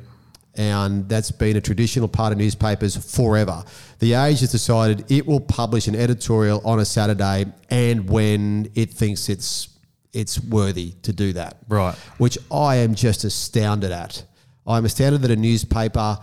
And 0.58 1.08
that's 1.08 1.32
been 1.32 1.56
a 1.56 1.62
traditional 1.62 2.08
part 2.08 2.32
of 2.32 2.40
newspapers 2.40 2.96
forever. 3.16 3.64
The 4.00 4.14
Age 4.14 4.40
has 4.40 4.52
decided 4.52 5.10
it 5.12 5.26
will 5.28 5.40
publish 5.40 5.88
an 5.88 5.96
editorial 5.96 6.62
on 6.66 6.80
a 6.80 6.86
Saturday 6.86 7.46
and 7.70 8.10
when 8.10 8.72
it 8.76 8.92
thinks 8.92 9.30
it's 9.30 9.70
it's 10.14 10.40
worthy 10.40 10.94
to 11.04 11.14
do 11.14 11.34
that. 11.34 11.58
Right. 11.68 11.94
Which 12.18 12.40
I 12.52 12.78
am 12.78 12.96
just 12.96 13.24
astounded 13.24 13.92
at. 13.92 14.24
I'm 14.66 14.86
astounded 14.86 15.22
that 15.22 15.32
a 15.32 15.36
newspaper 15.36 16.18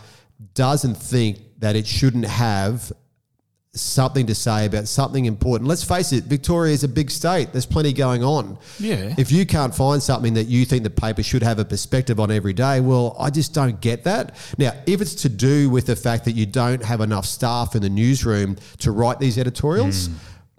doesn't 0.55 0.97
think 0.97 1.39
that 1.59 1.77
it 1.77 1.87
shouldn't 1.87 2.27
have 2.27 2.93
something 3.75 4.27
to 4.27 4.35
say 4.35 4.67
about 4.67 4.89
something 4.89 5.25
important. 5.25 5.69
Let's 5.69 5.85
face 5.85 6.13
it, 6.13 6.25
Victoria 6.25 6.73
is 6.73 6.85
a 6.85 6.89
big 6.89 7.11
state. 7.11 7.53
There's 7.53 7.67
plenty 7.67 7.93
going 7.93 8.23
on. 8.23 8.57
Yeah. 8.79 9.15
If 9.19 9.33
you 9.33 9.45
can't 9.45 9.75
find 9.75 10.03
something 10.03 10.35
that 10.35 10.45
you 10.45 10.65
think 10.65 10.85
the 10.85 10.91
paper 10.91 11.23
should 11.23 11.43
have 11.43 11.59
a 11.59 11.65
perspective 11.65 12.21
on 12.21 12.31
every 12.31 12.53
day, 12.53 12.81
well, 12.81 13.17
I 13.19 13.31
just 13.31 13.53
don't 13.53 13.81
get 13.81 14.05
that. 14.05 14.37
Now, 14.59 14.73
if 14.87 15.01
it's 15.01 15.15
to 15.17 15.29
do 15.29 15.69
with 15.69 15.87
the 15.87 15.97
fact 15.97 16.25
that 16.27 16.33
you 16.33 16.47
don't 16.47 16.85
have 16.85 17.01
enough 17.01 17.27
staff 17.27 17.75
in 17.75 17.83
the 17.83 17.91
newsroom 17.91 18.57
to 18.79 18.93
write 18.93 19.19
these 19.19 19.39
editorials, 19.39 20.07
hmm. 20.07 20.15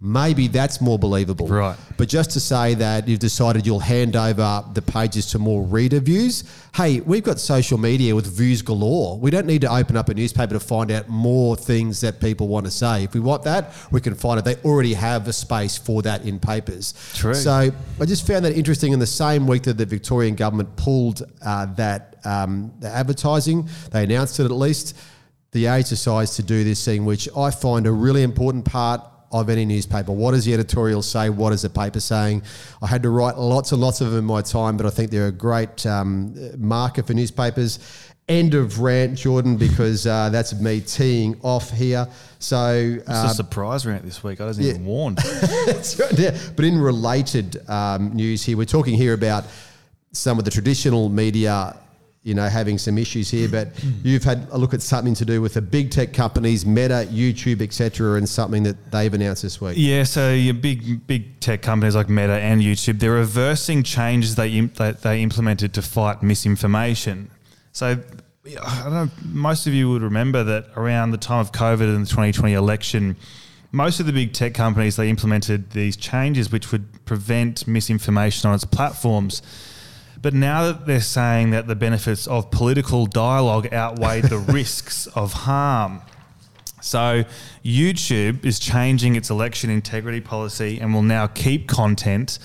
Maybe 0.06 0.48
that's 0.48 0.80
more 0.80 1.00
believable. 1.00 1.48
Right. 1.48 1.76
But 1.98 2.08
just 2.08 2.32
to 2.32 2.40
say 2.40 2.76
that 2.76 3.08
you've 3.08 3.20
decided 3.20 3.66
you'll 3.66 3.80
hand 3.80 4.16
over 4.16 4.64
the 4.74 4.82
pages 4.82 5.26
to 5.32 5.40
more 5.40 5.64
reader 5.64 6.00
views, 6.00 6.44
hey, 6.76 7.00
we've 7.02 7.24
got 7.24 7.40
social 7.40 7.78
media 7.78 8.16
with 8.16 8.28
views 8.28 8.62
galore. 8.62 9.18
We 9.18 9.32
don't 9.32 9.48
need 9.48 9.62
to 9.62 9.74
open 9.74 9.98
up 9.98 10.10
a 10.10 10.14
newspaper 10.14 10.54
to 10.54 10.60
find 10.60 10.92
out 10.92 11.10
more 11.10 11.56
things 11.56 12.02
that 12.02 12.22
people 12.22 12.48
want 12.48 12.66
to 12.66 12.72
say. 12.72 13.04
If 13.04 13.14
we 13.14 13.20
want 13.20 13.44
that, 13.44 13.74
we 13.92 14.00
can 14.00 14.14
find 14.14 14.38
it. 14.38 14.46
They 14.46 14.56
already 14.58 14.94
have 14.94 15.28
a 15.28 15.34
space 15.34 15.78
for 15.78 16.02
that 16.04 16.24
in 16.24 16.40
papers. 16.40 16.94
True. 17.16 17.34
So 17.34 17.72
I 18.00 18.06
just 18.06 18.28
found 18.28 18.46
that 18.46 18.56
interesting. 18.56 18.94
In 18.94 19.00
the 19.00 19.08
same 19.08 19.48
week 19.48 19.64
that 19.64 19.78
the 19.78 19.86
Victorian 19.86 20.36
government 20.36 20.76
pulled 20.76 21.24
uh, 21.44 21.66
that 21.76 22.18
um, 22.24 22.72
the 22.80 22.90
advertising, 22.90 23.68
they 23.92 24.04
announced 24.04 24.40
it 24.40 24.46
at 24.46 24.52
least. 24.52 24.96
The 25.54 25.68
Age 25.68 25.90
decides 25.90 26.36
to 26.36 26.44
do 26.44 26.64
this 26.64 26.84
thing, 26.84 27.06
which 27.06 27.30
I 27.36 27.50
find 27.50 27.88
a 27.88 27.92
really 27.92 28.24
important 28.24 28.66
part 28.66 29.02
of 29.32 29.50
any 29.50 29.66
newspaper. 29.66 30.12
What 30.12 30.32
does 30.32 30.46
the 30.46 30.54
editorial 30.54 31.02
say? 31.02 31.30
What 31.30 31.54
is 31.54 31.64
the 31.64 31.70
paper 31.70 32.00
saying? 32.00 32.44
I 32.82 32.88
had 32.88 33.04
to 33.04 33.10
write 33.10 33.38
lots 33.38 33.72
and 33.72 33.82
lots 33.82 34.02
of 34.02 34.12
them 34.12 34.20
in 34.20 34.26
my 34.26 34.42
time, 34.42 34.78
but 34.78 34.86
I 34.86 34.90
think 34.90 35.12
they're 35.12 35.28
a 35.28 35.32
great 35.32 35.86
um, 35.86 36.36
marker 36.58 37.04
for 37.04 37.14
newspapers. 37.14 37.80
End 38.28 38.56
of 38.56 38.80
rant, 38.80 39.20
Jordan, 39.20 39.56
because 39.56 40.08
uh, 40.08 40.30
that's 40.30 40.60
me 40.60 40.82
teeing 40.82 41.40
off 41.44 41.70
here. 41.70 42.08
So 42.40 42.98
It's 42.98 43.08
uh, 43.08 43.28
a 43.30 43.34
surprise 43.34 43.86
rant 43.86 44.04
this 44.04 44.24
week. 44.24 44.42
I 44.42 44.46
wasn't 44.46 44.68
even 44.68 44.86
warned. 44.86 45.20
right. 45.44 46.14
Yeah. 46.18 46.36
But 46.56 46.66
in 46.66 46.78
related 46.80 47.70
um, 47.70 48.16
news 48.16 48.44
here, 48.44 48.58
we're 48.58 48.66
talking 48.66 48.96
here 48.96 49.14
about 49.14 49.46
some 50.12 50.40
of 50.40 50.46
the 50.46 50.52
traditional 50.52 51.10
media, 51.10 51.78
you 52.26 52.34
know, 52.34 52.50
having 52.50 52.80
some 52.80 52.98
issues 52.98 53.30
here. 53.30 53.48
But 53.48 53.70
you've 54.04 54.24
had 54.24 54.48
a 54.52 54.58
look 54.58 54.74
at 54.74 54.82
something 54.82 55.14
to 55.14 55.26
do 55.26 55.42
with 55.42 55.54
the 55.54 55.62
big 55.62 55.92
tech 55.92 56.12
companies, 56.12 56.66
Meta, 56.66 57.08
YouTube, 57.10 57.62
etc., 57.62 58.16
and 58.18 58.28
something 58.28 58.64
that 58.64 58.92
they've 58.92 59.14
announced 59.14 59.44
this 59.44 59.62
week. 59.62 59.76
Yeah, 59.78 60.04
so 60.04 60.34
your 60.34 60.56
big 60.56 61.06
big 61.06 61.40
tech 61.40 61.62
companies 61.62 61.96
like 61.96 62.10
Meta 62.10 62.34
and 62.34 62.62
YouTube, 62.62 63.00
they're 63.00 63.12
reversing 63.12 63.84
changes 63.84 64.36
they 64.36 64.60
that 64.60 65.04
they 65.04 65.22
implemented 65.22 65.74
to 65.76 65.84
fight 65.84 66.24
misinformation. 66.24 67.30
So 67.72 68.00
I 68.46 68.84
don't 68.84 68.94
know, 68.94 69.10
most 69.24 69.68
of 69.68 69.74
you 69.74 69.90
would 69.92 70.02
remember 70.02 70.44
that 70.44 70.66
around 70.76 71.12
the 71.12 71.18
time 71.18 71.40
of 71.40 71.52
COVID 71.52 71.96
and 71.96 72.06
the 72.06 72.10
2020 72.10 72.54
election, 72.54 73.18
most 73.72 74.00
of 74.00 74.08
the 74.08 74.14
big 74.14 74.34
tech 74.34 74.56
companies 74.56 74.96
they 74.96 75.10
implemented 75.10 75.72
these 75.72 75.96
changes 75.96 76.52
which 76.52 76.72
would 76.72 77.06
prevent 77.06 77.68
misinformation 77.68 78.50
on 78.50 78.56
its 78.56 78.66
platforms. 78.66 79.44
But 80.26 80.34
now 80.34 80.64
that 80.64 80.88
they're 80.88 81.02
saying 81.02 81.52
that 81.52 81.68
the 81.68 81.76
benefits 81.76 82.26
of 82.26 82.50
political 82.50 83.06
dialogue 83.06 83.72
outweigh 83.72 84.22
the 84.22 84.40
risks 84.54 85.06
of 85.06 85.34
harm. 85.34 86.02
So, 86.82 87.26
YouTube 87.64 88.44
is 88.44 88.58
changing 88.58 89.16
its 89.16 89.30
election 89.30 89.70
integrity 89.70 90.22
policy 90.22 90.80
and 90.80 90.96
will 90.96 91.04
now 91.04 91.28
keep 91.28 91.68
content 91.68 92.40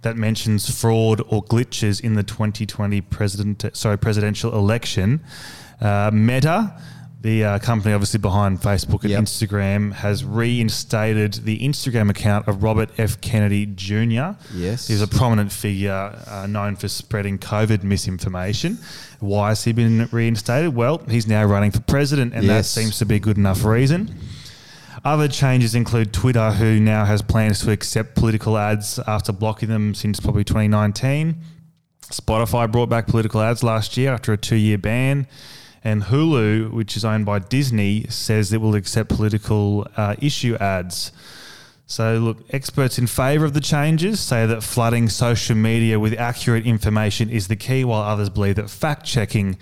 that 0.00 0.16
mentions 0.16 0.80
fraud 0.80 1.20
or 1.28 1.44
glitches 1.44 2.00
in 2.00 2.14
the 2.14 2.22
2020 2.22 3.02
president 3.02 3.66
sorry 3.76 3.98
presidential 3.98 4.54
election. 4.54 5.22
Uh, 5.78 6.10
Meta, 6.14 6.80
the 7.26 7.44
uh, 7.44 7.58
company 7.58 7.92
obviously 7.92 8.20
behind 8.20 8.60
Facebook 8.60 9.00
and 9.02 9.10
Yep. 9.10 9.24
Instagram, 9.24 9.92
has 9.94 10.24
reinstated 10.24 11.34
the 11.44 11.58
Instagram 11.58 12.08
account 12.08 12.46
of 12.46 12.62
Robert 12.62 12.88
F. 12.98 13.20
Kennedy 13.20 13.66
Jr. 13.66 14.38
Yes. 14.54 14.86
He's 14.86 15.02
a 15.02 15.08
prominent 15.08 15.50
figure 15.50 16.16
uh, 16.28 16.46
known 16.46 16.76
for 16.76 16.86
spreading 16.86 17.36
COVID 17.38 17.82
misinformation. 17.82 18.78
Why 19.18 19.48
has 19.48 19.64
he 19.64 19.72
been 19.72 20.08
reinstated? 20.12 20.76
Well, 20.76 20.98
he's 21.08 21.26
now 21.26 21.44
running 21.44 21.72
for 21.72 21.80
president, 21.80 22.32
and 22.32 22.48
that 22.48 22.64
seems 22.64 22.98
to 22.98 23.04
be 23.04 23.16
a 23.16 23.20
good 23.20 23.38
enough 23.38 23.64
reason. 23.64 24.14
Other 25.04 25.26
changes 25.26 25.74
include 25.74 26.12
Twitter, 26.12 26.52
who 26.52 26.78
now 26.78 27.04
has 27.06 27.22
plans 27.22 27.58
to 27.62 27.72
accept 27.72 28.14
political 28.14 28.56
ads 28.56 29.00
after 29.06 29.32
blocking 29.32 29.68
them 29.68 29.94
since 29.94 30.20
probably 30.20 30.44
2019. 30.44 31.34
Spotify 32.02 32.70
brought 32.70 32.88
back 32.88 33.08
political 33.08 33.40
ads 33.40 33.64
last 33.64 33.96
year 33.96 34.12
after 34.12 34.32
a 34.32 34.36
two 34.36 34.54
year 34.54 34.78
ban. 34.78 35.26
And 35.86 36.02
Hulu, 36.02 36.72
which 36.72 36.96
is 36.96 37.04
owned 37.04 37.26
by 37.26 37.38
Disney, 37.38 38.06
says 38.08 38.52
it 38.52 38.60
will 38.60 38.74
accept 38.74 39.08
political 39.08 39.86
uh, 39.96 40.16
issue 40.18 40.56
ads. 40.56 41.12
So, 41.86 42.18
look, 42.18 42.38
experts 42.50 42.98
in 42.98 43.06
favour 43.06 43.44
of 43.44 43.54
the 43.54 43.60
changes 43.60 44.18
say 44.18 44.46
that 44.46 44.64
flooding 44.64 45.08
social 45.08 45.54
media 45.54 46.00
with 46.00 46.18
accurate 46.18 46.66
information 46.66 47.30
is 47.30 47.46
the 47.46 47.54
key, 47.54 47.84
while 47.84 48.02
others 48.02 48.30
believe 48.30 48.56
that 48.56 48.68
fact 48.68 49.06
checking 49.06 49.58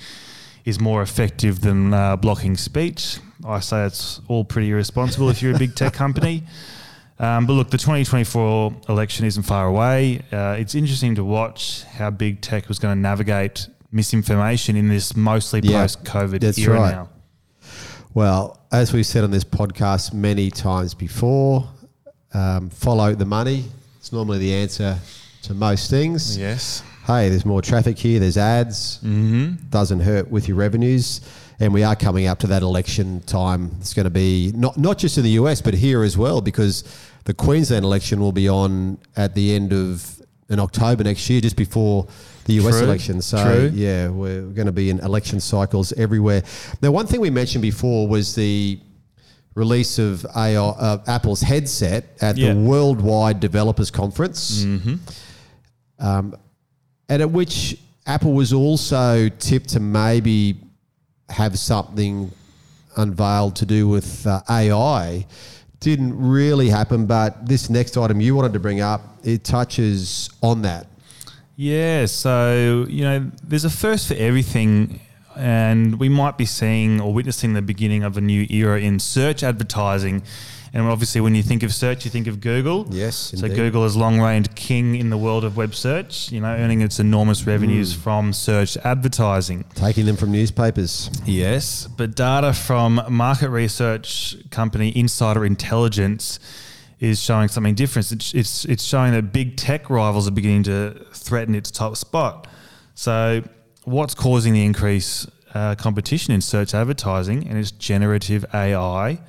is 0.64 0.80
more 0.80 1.02
effective 1.02 1.60
than 1.60 1.92
uh, 1.92 2.16
blocking 2.16 2.56
speech. 2.56 3.18
I 3.46 3.60
say 3.60 3.84
it's 3.84 4.22
all 4.26 4.46
pretty 4.46 4.70
irresponsible 4.70 5.28
if 5.28 5.42
you're 5.42 5.54
a 5.54 5.58
big 5.58 5.74
tech 5.74 5.92
company. 6.04 6.44
Um, 7.18 7.44
but 7.44 7.52
look, 7.52 7.70
the 7.70 7.76
2024 7.76 8.74
election 8.88 9.26
isn't 9.26 9.42
far 9.42 9.66
away. 9.66 10.22
Uh, 10.32 10.56
it's 10.58 10.74
interesting 10.74 11.16
to 11.16 11.22
watch 11.24 11.82
how 11.82 12.10
big 12.10 12.40
tech 12.40 12.66
was 12.66 12.78
going 12.78 12.96
to 12.96 13.00
navigate 13.00 13.68
misinformation 13.94 14.76
in 14.76 14.88
this 14.88 15.16
mostly 15.16 15.60
Yeah, 15.62 15.82
post 15.82 16.04
COVID 16.04 16.40
that's 16.40 16.58
era 16.58 16.74
right. 16.78 16.92
now. 16.92 17.08
Well, 18.12 18.60
as 18.70 18.92
we've 18.92 19.06
said 19.06 19.24
on 19.24 19.30
this 19.30 19.44
podcast 19.44 20.12
many 20.12 20.50
times 20.50 20.94
before, 20.94 21.68
um, 22.32 22.70
follow 22.70 23.14
the 23.14 23.24
money. 23.24 23.64
It's 23.98 24.12
normally 24.12 24.38
the 24.38 24.54
answer 24.54 24.98
to 25.42 25.54
most 25.54 25.90
things. 25.90 26.36
Yes. 26.36 26.82
Hey, 27.06 27.28
there's 27.28 27.44
more 27.44 27.60
traffic 27.62 27.98
here. 27.98 28.18
There's 28.20 28.38
ads. 28.38 28.98
Mm-hmm. 28.98 29.68
Doesn't 29.70 30.00
hurt 30.00 30.30
with 30.30 30.48
your 30.48 30.56
revenues. 30.56 31.20
And 31.60 31.72
we 31.72 31.82
are 31.84 31.94
coming 31.94 32.26
up 32.26 32.38
to 32.40 32.46
that 32.48 32.62
election 32.62 33.20
time. 33.22 33.70
It's 33.80 33.94
going 33.94 34.04
to 34.04 34.10
be 34.10 34.52
not 34.56 34.76
not 34.76 34.98
just 34.98 35.18
in 35.18 35.24
the 35.24 35.30
US, 35.42 35.60
but 35.62 35.74
here 35.74 36.02
as 36.02 36.18
well, 36.18 36.40
because 36.40 36.82
the 37.24 37.34
Queensland 37.34 37.84
election 37.84 38.20
will 38.20 38.32
be 38.32 38.48
on 38.48 38.98
at 39.16 39.34
the 39.34 39.54
end 39.54 39.72
of 39.72 40.13
in 40.48 40.58
October 40.60 41.04
next 41.04 41.28
year, 41.30 41.40
just 41.40 41.56
before 41.56 42.06
the 42.44 42.54
US 42.54 42.76
True, 42.78 42.86
election. 42.86 43.22
So 43.22 43.42
true. 43.42 43.70
yeah, 43.74 44.08
we're 44.08 44.42
going 44.42 44.66
to 44.66 44.72
be 44.72 44.90
in 44.90 45.00
election 45.00 45.40
cycles 45.40 45.92
everywhere. 45.94 46.42
Now, 46.82 46.90
one 46.90 47.06
thing 47.06 47.20
we 47.20 47.30
mentioned 47.30 47.62
before 47.62 48.06
was 48.08 48.34
the 48.34 48.78
release 49.54 49.98
of 49.98 50.26
AI, 50.36 50.56
uh, 50.56 50.98
Apple's 51.06 51.40
headset 51.40 52.04
at 52.20 52.36
Yeah. 52.36 52.52
the 52.52 52.60
Worldwide 52.60 53.40
Developers 53.40 53.90
Conference 53.90 54.64
um, 55.98 56.34
and 57.08 57.22
at 57.22 57.30
which 57.30 57.78
Apple 58.06 58.32
was 58.32 58.52
also 58.52 59.28
tipped 59.38 59.70
to 59.70 59.80
maybe 59.80 60.56
have 61.28 61.58
something 61.58 62.30
unveiled 62.96 63.56
to 63.56 63.66
do 63.66 63.88
with 63.88 64.26
uh, 64.26 64.40
AI. 64.50 65.26
Didn't 65.84 66.18
really 66.18 66.70
happen, 66.70 67.04
but 67.04 67.46
this 67.46 67.68
next 67.68 67.98
item 67.98 68.18
you 68.18 68.34
wanted 68.34 68.54
to 68.54 68.58
bring 68.58 68.80
up, 68.80 69.18
it 69.22 69.44
touches 69.44 70.30
on 70.42 70.62
that. 70.62 70.86
Yeah, 71.56 72.06
so 72.06 72.86
you 72.88 73.04
know, 73.04 73.30
there's 73.42 73.66
a 73.66 73.70
first 73.70 74.08
for 74.08 74.14
everything, 74.14 75.00
and 75.36 76.00
we 76.00 76.08
might 76.08 76.38
be 76.38 76.46
seeing 76.46 77.02
or 77.02 77.12
witnessing 77.12 77.52
the 77.52 77.60
beginning 77.60 78.02
of 78.02 78.16
a 78.16 78.22
new 78.22 78.46
era 78.48 78.80
in 78.80 78.98
search 78.98 79.42
advertising. 79.42 80.22
And 80.76 80.88
obviously, 80.88 81.20
when 81.20 81.36
you 81.36 81.42
think 81.44 81.62
of 81.62 81.72
search, 81.72 82.04
you 82.04 82.10
think 82.10 82.26
of 82.26 82.40
Google. 82.40 82.86
Yes, 82.90 83.14
So 83.36 83.46
indeed. 83.46 83.54
Google 83.56 83.84
is 83.84 83.96
long 83.96 84.20
reigned 84.20 84.56
king 84.56 84.96
in 84.96 85.08
the 85.08 85.16
world 85.16 85.44
of 85.44 85.56
web 85.56 85.72
search. 85.72 86.32
You 86.32 86.40
know, 86.40 86.48
earning 86.48 86.80
its 86.80 86.98
enormous 86.98 87.46
revenues 87.46 87.94
Mm. 87.94 87.98
from 88.00 88.32
search 88.32 88.76
advertising. 88.78 89.64
Taking 89.76 90.04
them 90.04 90.16
from 90.16 90.32
newspapers. 90.32 91.10
Yes, 91.24 91.86
but 91.96 92.16
data 92.16 92.52
from 92.52 93.00
market 93.08 93.50
research 93.50 94.36
company 94.50 94.88
Insider 94.96 95.44
Intelligence 95.44 96.40
is 96.98 97.22
showing 97.22 97.46
something 97.46 97.76
different. 97.76 98.10
It's, 98.10 98.34
it's, 98.34 98.64
it's 98.64 98.82
showing 98.82 99.12
that 99.12 99.32
big 99.32 99.56
tech 99.56 99.88
rivals 99.90 100.26
are 100.26 100.32
beginning 100.32 100.64
to 100.64 101.06
threaten 101.12 101.54
its 101.54 101.70
top 101.70 101.96
spot. 101.96 102.48
So, 102.96 103.42
what's 103.84 104.14
causing 104.14 104.52
the 104.54 104.64
increase 104.64 105.26
uh, 105.54 105.76
competition 105.76 106.34
in 106.34 106.40
search 106.40 106.74
advertising? 106.74 107.46
And 107.46 107.58
it's 107.58 107.70
generative 107.70 108.44
AI, 108.52 109.20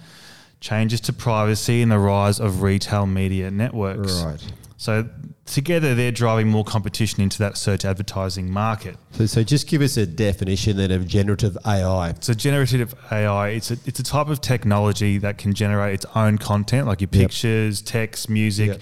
changes 0.59 0.99
to 1.01 1.13
privacy, 1.13 1.81
and 1.81 1.91
the 1.91 1.99
rise 1.99 2.39
of 2.39 2.61
retail 2.61 3.05
media 3.05 3.51
networks. 3.51 4.21
Right. 4.23 4.43
So, 4.77 5.07
together, 5.45 5.95
they're 5.95 6.11
driving 6.11 6.49
more 6.49 6.63
competition 6.65 7.21
into 7.21 7.37
that 7.39 7.55
search 7.57 7.85
advertising 7.85 8.51
market. 8.51 8.97
So, 9.11 9.25
so 9.25 9.43
just 9.43 9.67
give 9.67 9.81
us 9.81 9.95
a 9.95 10.05
definition 10.05 10.75
then 10.77 10.91
of 10.91 11.07
generative 11.07 11.57
AI. 11.65 12.13
So 12.19 12.33
generative 12.33 12.93
AI, 13.11 13.49
it's 13.49 13.71
a 13.71 13.77
it's 13.85 13.99
a 13.99 14.03
type 14.03 14.27
of 14.27 14.41
technology 14.41 15.17
that 15.19 15.37
can 15.37 15.53
generate 15.53 15.93
its 15.93 16.05
own 16.15 16.37
content, 16.37 16.87
like 16.87 16.99
your 16.99 17.07
pictures, 17.07 17.81
text, 17.81 18.29
music, 18.29 18.67
Yep. 18.67 18.81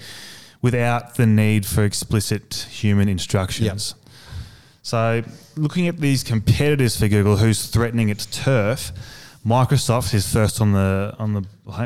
without 0.62 1.14
the 1.14 1.26
need 1.26 1.64
for 1.64 1.84
explicit 1.84 2.66
human 2.70 3.08
instructions. 3.08 3.94
So 4.82 5.22
looking 5.56 5.86
at 5.86 5.98
these 5.98 6.22
competitors 6.24 6.98
for 6.98 7.08
Google, 7.08 7.36
who's 7.36 7.66
threatening 7.66 8.08
its 8.10 8.26
turf, 8.26 8.92
Microsoft 9.46 10.14
is 10.14 10.30
first 10.32 10.60
on 10.60 10.72
the 10.72 11.14
on 11.18 11.34
the 11.34 11.42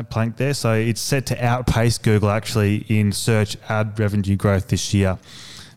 plank 0.09 0.37
there, 0.37 0.53
so 0.53 0.73
it's 0.73 1.01
set 1.01 1.25
to 1.25 1.45
outpace 1.45 1.97
Google 1.97 2.29
actually 2.29 2.85
in 2.87 3.11
search 3.11 3.57
ad 3.67 3.99
revenue 3.99 4.37
growth 4.37 4.69
this 4.69 4.93
year, 4.93 5.17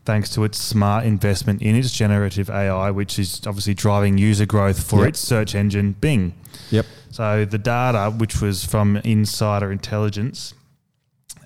thanks 0.04 0.28
to 0.30 0.44
its 0.44 0.58
smart 0.58 1.04
investment 1.04 1.60
in 1.60 1.74
its 1.74 1.90
generative 1.92 2.48
AI, 2.48 2.90
which 2.92 3.18
is 3.18 3.40
obviously 3.46 3.74
driving 3.74 4.16
user 4.16 4.46
growth 4.46 4.80
for 4.82 5.00
Yep. 5.00 5.08
its 5.08 5.20
search 5.20 5.56
engine 5.56 5.96
Bing. 6.00 6.34
Yep. 6.70 6.86
So 7.10 7.44
the 7.44 7.58
data, 7.58 8.10
which 8.16 8.40
was 8.40 8.64
from 8.64 8.98
Insider 8.98 9.72
Intelligence, 9.72 10.54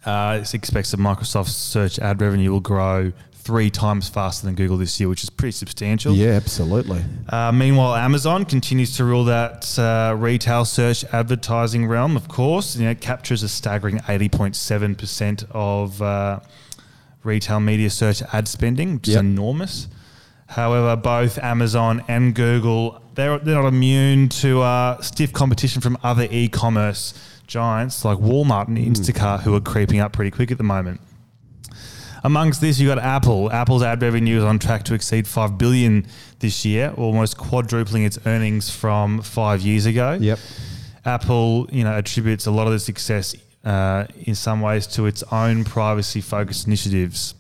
uh, 0.05 0.41
it 0.43 0.53
expects 0.55 0.91
that 0.91 1.01
Microsoft's 1.01 1.57
search 1.57 1.99
ad 1.99 2.21
revenue 2.21 2.51
will 2.53 2.61
grow 2.61 3.13
three 3.47 3.71
times 3.71 4.09
faster 4.09 4.45
than 4.45 4.57
Google 4.57 4.77
this 4.77 4.99
year, 4.99 5.09
which 5.09 5.23
is 5.23 5.31
pretty 5.31 5.53
substantial. 5.53 6.13
Yeah, 6.13 6.31
absolutely. 6.31 7.05
Uh, 7.29 7.53
meanwhile, 7.53 7.95
Amazon 7.95 8.45
continues 8.45 8.97
to 8.97 9.05
rule 9.05 9.25
that 9.27 9.79
uh, 9.79 10.17
retail 10.19 10.65
search 10.65 11.05
advertising 11.13 11.87
realm. 11.87 12.17
Of 12.17 12.27
course, 12.27 12.75
you 12.75 12.85
know, 12.85 12.91
it 12.91 13.01
captures 13.01 13.45
a 13.45 13.49
staggering 13.49 14.01
eighty 14.09 14.29
point 14.29 14.57
seven 14.57 14.97
percent 14.97 15.45
of 15.53 16.03
uh, 16.03 16.41
retail 17.23 17.61
media 17.61 17.89
search 17.89 18.21
ad 18.33 18.49
spending, 18.49 18.97
which 18.97 19.09
is 19.09 19.17
enormous. 19.17 19.87
However, 20.49 20.97
both 20.97 21.39
Amazon 21.39 22.03
and 22.09 22.35
Google 22.35 23.01
they're 23.15 23.39
they're 23.39 23.63
not 23.63 23.69
immune 23.69 24.29
to 24.29 24.61
uh, 24.61 25.01
stiff 25.01 25.33
competition 25.33 25.81
from 25.81 25.97
other 26.03 26.27
e-commerce 26.31 27.15
giants 27.47 28.05
like 28.05 28.19
Walmart 28.19 28.67
and 28.67 28.77
Instacart, 28.77 29.43
who 29.43 29.55
are 29.55 29.61
creeping 29.61 30.01
up 30.01 30.13
pretty 30.13 30.33
quick 30.33 30.51
at 30.51 30.59
the 30.59 30.65
moment. 30.65 31.01
Amongst 32.27 32.61
this, 32.61 32.81
you 32.81 32.89
got 32.89 32.99
Apple. 32.99 33.53
Apple's 33.53 33.85
ad 33.85 34.03
revenue 34.03 34.39
is 34.39 34.43
on 34.43 34.59
track 34.59 34.83
to 34.87 34.95
exceed 34.95 35.29
five 35.29 35.57
billion 35.57 36.09
this 36.41 36.65
year, 36.65 36.93
almost 36.97 37.39
quadrupling 37.39 38.03
its 38.03 38.19
earnings 38.27 38.69
from 38.69 39.23
five 39.23 39.61
years 39.61 39.87
ago. 39.87 40.19
Yep. 40.21 40.41
Apple, 41.05 41.69
you 41.71 41.85
know, 41.85 41.93
attributes 41.93 42.47
a 42.47 42.51
lot 42.51 42.67
of 42.67 42.73
the 42.73 42.81
success 42.81 43.37
uh, 43.65 44.07
in 44.25 44.35
some 44.35 44.61
ways 44.61 44.89
to 44.89 45.07
its 45.07 45.23
own 45.31 45.63
privacy-focused 45.63 46.67
initiatives. 46.67 47.37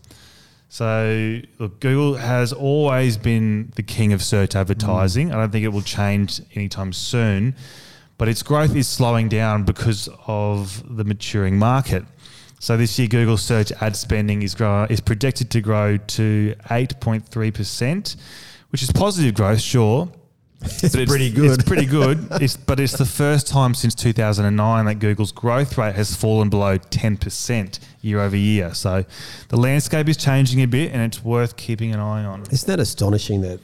So, 0.69 1.41
look, 1.59 1.81
Google 1.81 2.15
has 2.15 2.53
always 2.53 3.17
been 3.17 3.73
the 3.75 3.83
king 3.83 4.13
of 4.13 4.23
search 4.23 4.55
advertising. 4.55 5.33
I 5.33 5.35
don't 5.35 5.51
think 5.51 5.65
it 5.65 5.71
will 5.71 5.83
change 5.83 6.41
anytime 6.55 6.93
soon, 6.93 7.57
but 8.19 8.29
its 8.29 8.45
growth 8.45 8.77
is 8.77 8.87
slowing 8.87 9.29
down 9.29 9.65
because 9.65 10.09
of 10.29 10.85
the 10.97 11.03
maturing 11.03 11.59
market. 11.59 12.05
So 12.59 12.77
this 12.77 12.99
year, 12.99 13.09
Google 13.09 13.37
search 13.37 13.71
ad 13.81 13.97
spending 13.97 14.43
is 14.43 14.55
grow, 14.55 14.87
is 14.89 15.01
projected 15.01 15.51
to 15.51 15.61
grow 15.61 15.97
to 15.99 16.55
eight 16.71 16.99
point 17.01 17.27
three 17.29 17.51
percent, 17.51 18.17
which 18.71 18.83
is 18.83 18.91
positive 18.91 19.35
growth, 19.35 19.61
sure. 19.61 20.09
It's 20.63 20.95
pretty 20.97 21.31
good. 21.31 21.51
It's 21.61 21.65
pretty 21.65 21.85
good. 21.87 22.27
It's, 22.41 22.57
but 22.57 22.81
it's 22.81 22.97
the 22.97 23.05
first 23.05 23.47
time 23.47 23.75
since 23.75 23.95
2009 23.95 24.85
that 24.87 24.95
Google's 24.97 25.31
growth 25.31 25.77
rate 25.79 25.95
has 25.95 26.17
fallen 26.17 26.49
below 26.49 26.79
10% 26.79 27.79
year 28.01 28.21
over 28.21 28.37
year. 28.37 28.73
So 28.75 29.05
the 29.49 29.57
landscape 29.59 30.09
is 30.09 30.17
changing 30.17 30.63
a 30.63 30.67
bit 30.67 30.93
and 30.93 31.03
it's 31.03 31.23
worth 31.23 31.57
keeping 31.57 31.93
an 31.93 32.01
eye 32.01 32.25
on. 32.25 32.43
Isn't 32.51 32.67
that 32.67 32.81
astonishing 32.81 33.43
that 33.43 33.61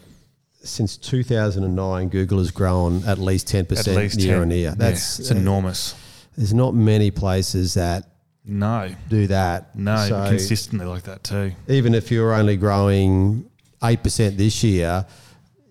since 0.63 0.97
2009, 0.99 2.09
Google 2.09 2.39
has 2.39 2.51
grown 2.51 3.03
at 3.05 3.19
least 3.19 3.49
10% 3.49 3.89
At 3.89 3.97
least 3.97 4.21
year 4.21 4.35
10. 4.35 4.43
on 4.43 4.51
year? 4.51 4.59
Yeah, 4.61 4.75
That's 4.77 5.19
it's 5.19 5.31
enormous. 5.31 5.95
Uh, 5.95 5.97
there's 6.37 6.55
not 6.55 6.75
many 6.75 7.11
places 7.11 7.75
that 7.75 8.07
No, 8.45 8.91
do 9.09 9.27
that. 9.29 9.77
no, 9.77 9.97
So 10.09 10.27
consistently 10.29 10.87
like 10.87 11.05
that 11.05 11.23
too. 11.23 11.53
even 11.69 11.95
if 11.95 12.11
you're 12.11 12.35
only 12.35 12.57
growing 12.57 13.49
8% 13.81 14.37
this 14.37 14.65
year, 14.65 15.07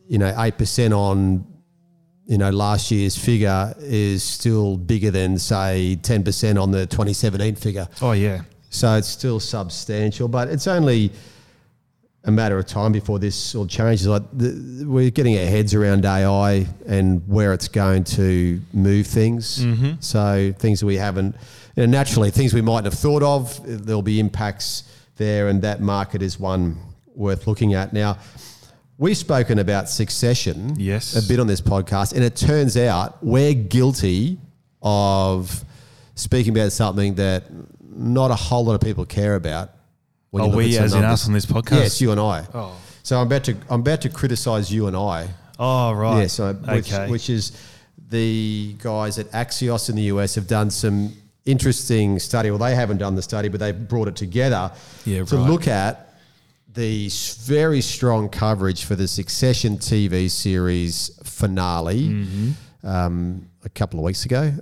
you 0.08 0.18
know, 0.18 0.32
8% 0.32 0.96
on, 0.98 1.46
you 2.26 2.38
know, 2.38 2.50
last 2.50 2.90
year's 2.92 3.18
figure 3.18 3.74
is 3.80 4.24
still 4.24 4.78
bigger 4.78 5.12
than, 5.12 5.38
say, 5.38 5.98
10% 6.02 6.62
on 6.62 6.72
the 6.72 6.86
2017 6.86 7.56
figure. 7.56 7.88
Oh 8.02 8.14
yeah, 8.14 8.42
So 8.70 8.96
it's 8.96 9.08
still 9.10 9.40
substantial, 9.42 10.28
but 10.30 10.48
it's 10.48 10.68
only 10.68 11.12
a 12.24 12.32
matter 12.32 12.58
of 12.58 12.68
time 12.68 12.92
before 12.92 13.20
this 13.20 13.56
all 13.56 13.66
changes. 13.68 14.08
Like 14.08 14.24
the, 14.32 14.86
we're 14.88 15.10
getting 15.10 15.38
our 15.38 15.46
heads 15.46 15.74
around 15.74 16.06
AI 16.06 16.68
and 16.88 17.28
where 17.28 17.52
it's 17.54 17.68
going 17.68 18.04
to 18.06 18.62
move 18.74 19.08
things. 19.08 19.66
Mm-hmm. 19.66 19.94
So 20.02 20.54
things 20.58 20.80
that 20.82 20.86
we 20.86 20.98
haven't, 20.98 21.36
you 21.76 21.86
know, 21.86 21.92
naturally, 21.92 22.32
things 22.32 22.54
we 22.54 22.62
mightn't 22.62 22.86
have 22.86 22.94
thought 23.00 23.24
of. 23.24 23.60
There'll 23.86 24.02
be 24.02 24.20
impacts 24.20 24.84
there, 25.18 25.48
and 25.50 25.62
that 25.62 25.82
market 25.82 26.22
is 26.22 26.40
one 26.40 26.78
worth 27.16 27.48
looking 27.48 27.74
at. 27.74 27.94
Now, 27.94 28.18
we've 28.98 29.18
spoken 29.18 29.60
about 29.60 29.90
succession 29.90 30.76
Yes. 30.78 31.16
a 31.16 31.28
bit 31.28 31.40
on 31.40 31.48
this 31.48 31.62
podcast, 31.62 32.14
and 32.14 32.24
it 32.24 32.36
turns 32.36 32.76
out 32.78 33.24
we're 33.24 33.54
guilty 33.54 34.38
of 34.82 35.64
speaking 36.16 36.56
about 36.58 36.72
something 36.72 37.16
that 37.16 37.46
not 37.94 38.32
a 38.32 38.36
whole 38.36 38.66
lot 38.66 38.74
of 38.76 38.82
people 38.82 39.06
care 39.06 39.36
about. 39.36 39.70
when 40.32 40.44
Oh, 40.44 40.56
we 40.56 40.78
as 40.78 40.94
in 40.94 41.04
us 41.04 41.28
on 41.28 41.34
this 41.34 41.46
podcast? 41.46 41.72
Yes, 41.72 42.02
you 42.02 42.12
and 42.12 42.20
I. 42.20 42.48
Oh. 42.54 42.74
So 43.04 43.20
I'm 43.20 43.28
about 43.28 43.44
to 43.46 43.56
I'm 43.70 43.82
about 43.82 44.02
to 44.02 44.10
criticise 44.10 44.72
you 44.72 44.88
and 44.88 44.96
I. 44.96 45.28
oh 45.60 45.92
right. 45.92 46.22
Yeah, 46.22 46.28
so 46.28 46.54
which, 46.54 46.94
okay. 46.94 47.10
which 47.10 47.30
is 47.30 47.52
the 48.10 48.76
guys 48.80 49.20
at 49.20 49.30
Axios 49.32 49.90
in 49.90 49.96
the 49.98 50.04
US 50.04 50.36
have 50.36 50.48
done 50.48 50.70
some 50.70 51.14
interesting 51.46 52.20
study. 52.20 52.50
Well, 52.52 52.60
they 52.60 52.76
haven't 52.76 52.98
done 52.98 53.16
the 53.16 53.22
study, 53.22 53.50
but 53.50 53.60
they've 53.60 53.88
brought 53.88 54.08
it 54.08 54.16
together 54.16 54.72
Yeah, 55.06 55.24
to 55.26 55.38
right. 55.38 55.50
look 55.50 55.68
at 55.68 56.14
the 56.74 57.10
very 57.44 57.82
strong 57.82 58.30
coverage 58.30 58.86
for 58.86 58.96
the 58.96 59.08
Succession 59.08 59.78
TV 59.78 60.30
series 60.30 61.20
finale 61.24 62.08
Mm-hmm. 62.10 62.88
um, 62.88 63.50
a 63.66 63.70
couple 63.70 64.00
of 64.00 64.06
weeks 64.06 64.26
ago. 64.26 64.54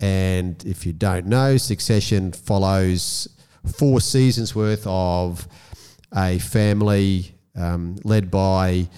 And 0.00 0.62
if 0.64 0.86
you 0.86 0.92
don't 0.92 1.26
know, 1.26 1.56
Succession 1.56 2.32
follows 2.32 3.28
four 3.76 4.00
seasons 4.00 4.54
worth 4.54 4.84
of 4.86 5.48
a 6.14 6.38
family 6.38 7.34
um, 7.56 7.96
led 8.04 8.30
by 8.30 8.88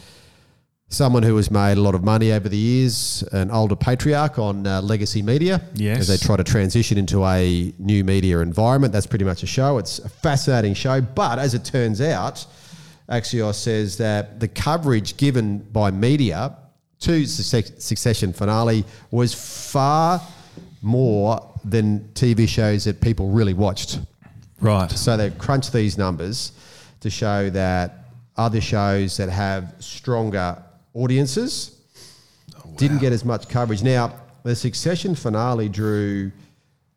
someone 0.90 1.22
who 1.22 1.36
has 1.36 1.50
made 1.50 1.78
a 1.78 1.80
lot 1.80 1.94
of 1.94 2.02
money 2.02 2.32
over 2.32 2.48
the 2.48 2.56
years, 2.56 3.22
an 3.32 3.50
older 3.50 3.76
patriarch 3.76 4.38
on 4.38 4.66
uh, 4.66 4.82
legacy 4.82 5.22
media. 5.22 5.62
Yes. 5.74 6.00
As 6.00 6.08
they 6.08 6.16
try 6.16 6.36
to 6.36 6.44
transition 6.44 6.98
into 6.98 7.24
a 7.24 7.72
new 7.78 8.04
media 8.04 8.40
environment. 8.40 8.92
That's 8.92 9.06
pretty 9.06 9.24
much 9.24 9.42
a 9.44 9.46
show. 9.46 9.78
It's 9.78 10.00
a 10.00 10.08
fascinating 10.08 10.74
show. 10.74 11.00
But 11.00 11.38
as 11.38 11.54
it 11.54 11.64
turns 11.64 12.00
out, 12.00 12.44
Axios 13.08 13.54
says 13.54 13.96
that 13.98 14.40
the 14.40 14.48
coverage 14.48 15.16
given 15.16 15.58
by 15.58 15.90
media 15.92 16.56
to 17.00 17.24
Succession 17.24 18.32
finale 18.32 18.84
was 19.10 19.32
far 19.72 20.20
more 20.82 21.54
than 21.64 22.00
TV 22.14 22.48
shows 22.48 22.84
that 22.84 23.00
people 23.00 23.28
really 23.30 23.54
watched. 23.54 24.00
right. 24.60 24.90
So 24.90 25.16
they've 25.16 25.36
crunched 25.38 25.72
these 25.72 25.96
numbers 25.96 26.52
to 27.00 27.10
show 27.10 27.48
that 27.50 28.06
other 28.36 28.60
shows 28.60 29.16
that 29.18 29.28
have 29.28 29.74
stronger 29.78 30.62
audiences 30.94 31.76
didn't 32.76 32.98
get 32.98 33.12
as 33.12 33.24
much 33.24 33.48
coverage. 33.48 33.82
Now, 33.82 34.14
the 34.42 34.54
Succession 34.56 35.14
finale 35.14 35.68
drew 35.68 36.32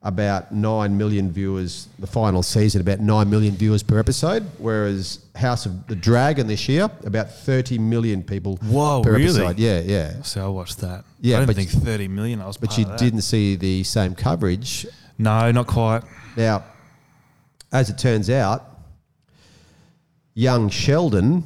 about 0.01 0.51
9 0.51 0.97
million 0.97 1.32
viewers, 1.32 1.88
the 1.97 2.08
final 2.08 2.43
season, 2.43 2.82
about 2.82 2.99
9 2.99 3.29
million 3.29 3.56
viewers 3.56 3.82
per 3.84 3.97
episode, 3.99 4.43
whereas 4.58 5.19
House 5.36 5.65
of 5.65 5.88
the 5.88 5.95
Dragon 5.95 6.45
this 6.47 6.67
year, 6.67 6.89
about 7.06 7.32
30 7.32 7.77
million 7.79 8.21
people 8.21 8.58
Whoa, 8.63 9.01
per 9.01 9.12
really? 9.13 9.23
episode. 9.25 9.60
Yeah, 9.60 9.79
yeah. 9.79 10.21
So 10.21 10.45
I 10.45 10.49
watched 10.49 10.79
that. 10.79 11.06
Yeah, 11.21 11.38
I 11.38 11.39
didn't 11.39 11.47
but- 11.47 11.56
think 11.56 11.86
thirty 11.86 12.08
million. 12.10 12.41
I 12.41 12.47
was, 12.47 12.58
But 12.58 12.77
you 12.77 12.86
didn't 12.97 13.21
see 13.21 13.56
the 13.56 13.84
same 13.84 14.13
coverage 14.13 14.86
No, 15.17 15.49
not 15.51 15.67
quite. 15.67 16.03
Now, 16.36 16.65
as 17.71 17.89
it 17.89 17.97
turns 17.97 18.29
out, 18.29 18.69
Young 20.34 20.69
Sheldon, 20.69 21.43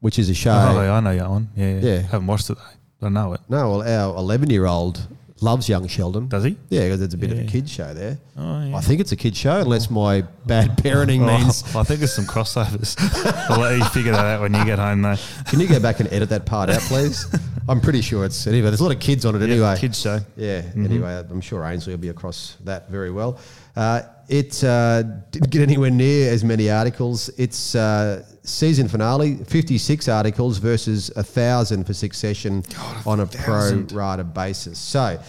which 0.00 0.18
is 0.18 0.28
a 0.30 0.34
show. 0.34 0.50
oh, 0.52 0.78
I 0.92 1.00
know 1.00 1.16
that 1.16 1.28
one. 1.30 1.48
Yeah, 1.56 1.78
Yeah. 1.80 1.98
Haven't 2.02 2.26
watched 2.26 2.50
it 2.50 2.56
though. 3.00 3.06
I 3.06 3.10
know 3.10 3.32
it. 3.34 3.40
No, 3.48 3.70
well, 3.78 3.82
our 3.82 4.16
11 4.16 4.50
year 4.50 4.66
old 4.66 5.06
loves 5.40 5.68
Young 5.68 5.86
Sheldon. 5.86 6.26
Does 6.28 6.42
he? 6.42 6.56
Yeah, 6.68 6.82
because 6.84 7.00
it's 7.00 7.14
a 7.14 7.16
bit 7.16 7.30
of 7.30 7.38
a 7.38 7.42
Yeah. 7.42 7.48
kid 7.48 7.68
show 7.70 7.94
there. 7.94 8.18
Oh, 8.36 8.64
yeah. 8.64 8.76
I 8.76 8.80
think 8.80 9.00
it's 9.00 9.12
a 9.12 9.16
kid 9.16 9.36
show, 9.36 9.60
unless 9.60 9.88
oh. 9.88 9.94
my 9.94 10.22
bad 10.46 10.76
parenting 10.78 11.20
Oh, 11.28 11.38
means. 11.38 11.62
I 11.76 11.84
think 11.84 12.00
there's 12.00 12.12
some 12.14 12.24
crossovers. 12.26 12.96
I'll 13.50 13.60
let 13.60 13.78
you 13.78 13.84
figure 13.86 14.10
that 14.12 14.24
out 14.24 14.40
when 14.40 14.52
you 14.52 14.64
get 14.64 14.80
home, 14.80 15.02
though. 15.02 15.14
Can 15.46 15.60
you 15.60 15.68
go 15.68 15.78
back 15.78 16.00
and 16.00 16.12
edit 16.12 16.28
that 16.30 16.44
part 16.44 16.70
out, 16.70 16.80
please? 16.82 17.24
I'm 17.68 17.80
pretty 17.80 18.00
sure 18.00 18.24
it's 18.24 18.46
anyway. 18.46 18.68
There's 18.68 18.80
a 18.80 18.84
lot 18.84 18.94
of 18.94 19.00
kids 19.00 19.24
on 19.24 19.34
it 19.34 19.42
anyway. 19.42 19.76
kids 19.78 20.00
show. 20.00 20.18
Yeah. 20.36 20.62
Anyway, 20.74 21.24
I'm 21.30 21.40
sure 21.40 21.64
Ainsley 21.64 21.92
will 21.92 22.00
be 22.00 22.08
across 22.08 22.56
that 22.64 22.88
very 22.88 23.10
well. 23.10 23.38
Uh, 23.76 24.02
it 24.28 24.62
uh, 24.64 25.02
didn't 25.02 25.50
get 25.50 25.62
anywhere 25.62 25.90
near 25.90 26.30
as 26.30 26.44
many 26.44 26.70
articles. 26.70 27.28
Its 27.30 27.74
uh, 27.74 28.24
season 28.42 28.88
finale, 28.88 29.36
56 29.36 30.08
articles 30.08 30.58
versus 30.58 31.10
a 31.16 31.22
thousand 31.22 31.84
for 31.84 31.94
Succession 31.94 32.64
on 33.06 33.20
a 33.20 33.26
pro 33.26 33.86
rata 33.92 34.24
basis. 34.24 34.78
So. 34.78 35.20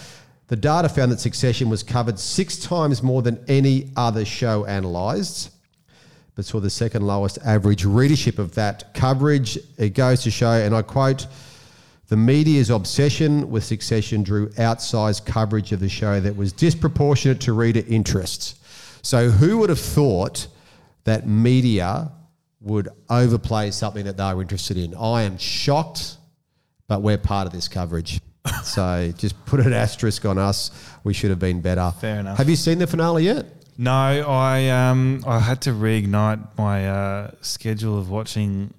The 0.48 0.56
data 0.56 0.90
found 0.90 1.12
that 1.12 1.20
Succession 1.20 1.70
was 1.70 1.84
covered 1.84 2.18
six 2.18 2.58
times 2.58 3.04
more 3.04 3.22
than 3.22 3.40
any 3.48 3.92
other 3.96 4.26
show 4.26 4.64
analysed 4.64 5.52
but 6.40 6.46
saw 6.46 6.62
the 6.62 6.70
second 6.70 7.06
lowest 7.06 7.38
average 7.44 7.84
readership 7.84 8.40
of 8.40 8.56
that 8.56 8.94
coverage. 8.94 9.60
It 9.78 9.90
goes 9.90 10.24
to 10.24 10.32
show, 10.32 10.54
and 10.54 10.74
I 10.74 10.82
quote, 10.84 11.28
The 12.10 12.18
media's 12.18 12.72
obsession 12.72 13.52
with 13.52 13.64
Succession 13.64 14.24
drew 14.24 14.50
outsized 14.50 15.26
coverage 15.28 15.72
of 15.72 15.80
the 15.80 15.90
show 15.90 16.20
that 16.20 16.36
was 16.36 16.52
disproportionate 16.52 17.40
to 17.42 17.54
reader 17.54 17.84
interests. 17.88 18.56
So, 19.04 19.30
who 19.30 19.60
would 19.60 19.70
have 19.70 19.80
thought 19.80 20.48
that 21.04 21.28
media 21.28 22.12
would 22.62 22.90
overplay 23.12 23.70
something 23.70 24.06
that 24.06 24.18
they 24.18 24.34
were 24.34 24.42
interested 24.42 24.76
in? 24.76 24.96
I 24.96 25.22
am 25.22 25.38
shocked, 25.38 26.18
but 26.88 27.04
we're 27.04 27.20
part 27.20 27.46
of 27.46 27.54
this 27.54 27.68
coverage. 27.68 28.20
so, 28.64 29.14
just 29.16 29.46
put 29.46 29.60
an 29.60 29.72
asterisk 29.72 30.26
on 30.26 30.40
us. 30.40 30.72
We 31.04 31.14
should 31.14 31.30
have 31.30 31.40
been 31.40 31.62
better. 31.62 31.94
Fair 32.02 32.22
enough. 32.22 32.40
Have 32.40 32.50
you 32.50 32.56
seen 32.56 32.80
the 32.80 32.88
finale 32.88 33.26
yet? 33.26 33.46
No, 33.78 33.92
I 33.92 34.68
um 34.70 35.24
I 35.28 35.40
had 35.40 35.62
to 35.62 35.70
reignite 35.70 36.58
my 36.58 36.90
uh, 36.90 37.32
schedule 37.42 38.00
of 38.00 38.10
watching 38.10 38.74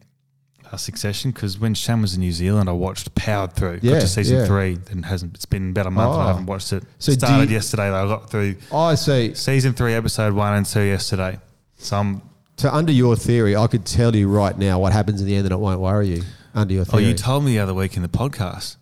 uh, 0.73 0.77
Succession 0.77 1.31
because 1.31 1.59
when 1.59 1.75
Sham 1.75 2.01
was 2.03 2.15
in 2.15 2.21
New 2.21 2.33
Zealand, 2.33 2.69
I 2.69 2.73
watched 2.73 3.15
powered 3.15 3.53
through. 3.55 3.81
Yeah, 3.83 3.95
got 3.95 4.01
to 4.03 4.09
season 4.09 4.39
yeah. 4.39 4.47
three, 4.47 4.79
and 4.91 5.05
hasn't. 5.05 5.35
It's 5.35 5.47
been 5.47 5.71
about 5.71 5.87
a 5.87 5.91
month. 5.91 6.13
and 6.13 6.19
Oh. 6.21 6.25
I 6.25 6.27
haven't 6.29 6.47
watched 6.47 6.73
it. 6.73 6.85
So 6.99 7.13
Started 7.13 7.49
you- 7.51 7.57
yesterday. 7.57 7.91
Though. 7.91 8.05
I 8.05 8.09
got 8.09 8.31
through 8.31 8.57
I 8.73 8.95
see. 8.95 9.35
season 9.35 9.73
three, 9.73 9.95
episode 9.95 10.33
one 10.35 10.55
and 10.55 10.67
two 10.67 10.83
yesterday. 10.83 11.39
So 11.79 11.97
I'm. 11.97 12.23
So, 12.57 12.69
under 12.69 12.93
your 12.93 13.17
theory, 13.17 13.57
I 13.57 13.67
could 13.69 13.87
tell 13.87 14.15
you 14.15 14.29
right 14.29 14.57
now 14.57 14.79
what 14.79 14.93
happens 14.93 15.21
in 15.23 15.27
the 15.27 15.35
end 15.35 15.47
and 15.47 15.53
it 15.53 15.59
won't 15.59 15.81
worry 15.81 16.09
you. 16.09 16.23
Under 16.55 16.75
your 16.75 16.85
theory. 16.85 17.05
Oh, 17.05 17.09
you 17.09 17.15
told 17.15 17.43
me 17.45 17.53
the 17.53 17.61
other 17.61 17.73
week 17.73 17.97
in 17.97 18.03
the 18.03 18.09
podcast. 18.09 18.77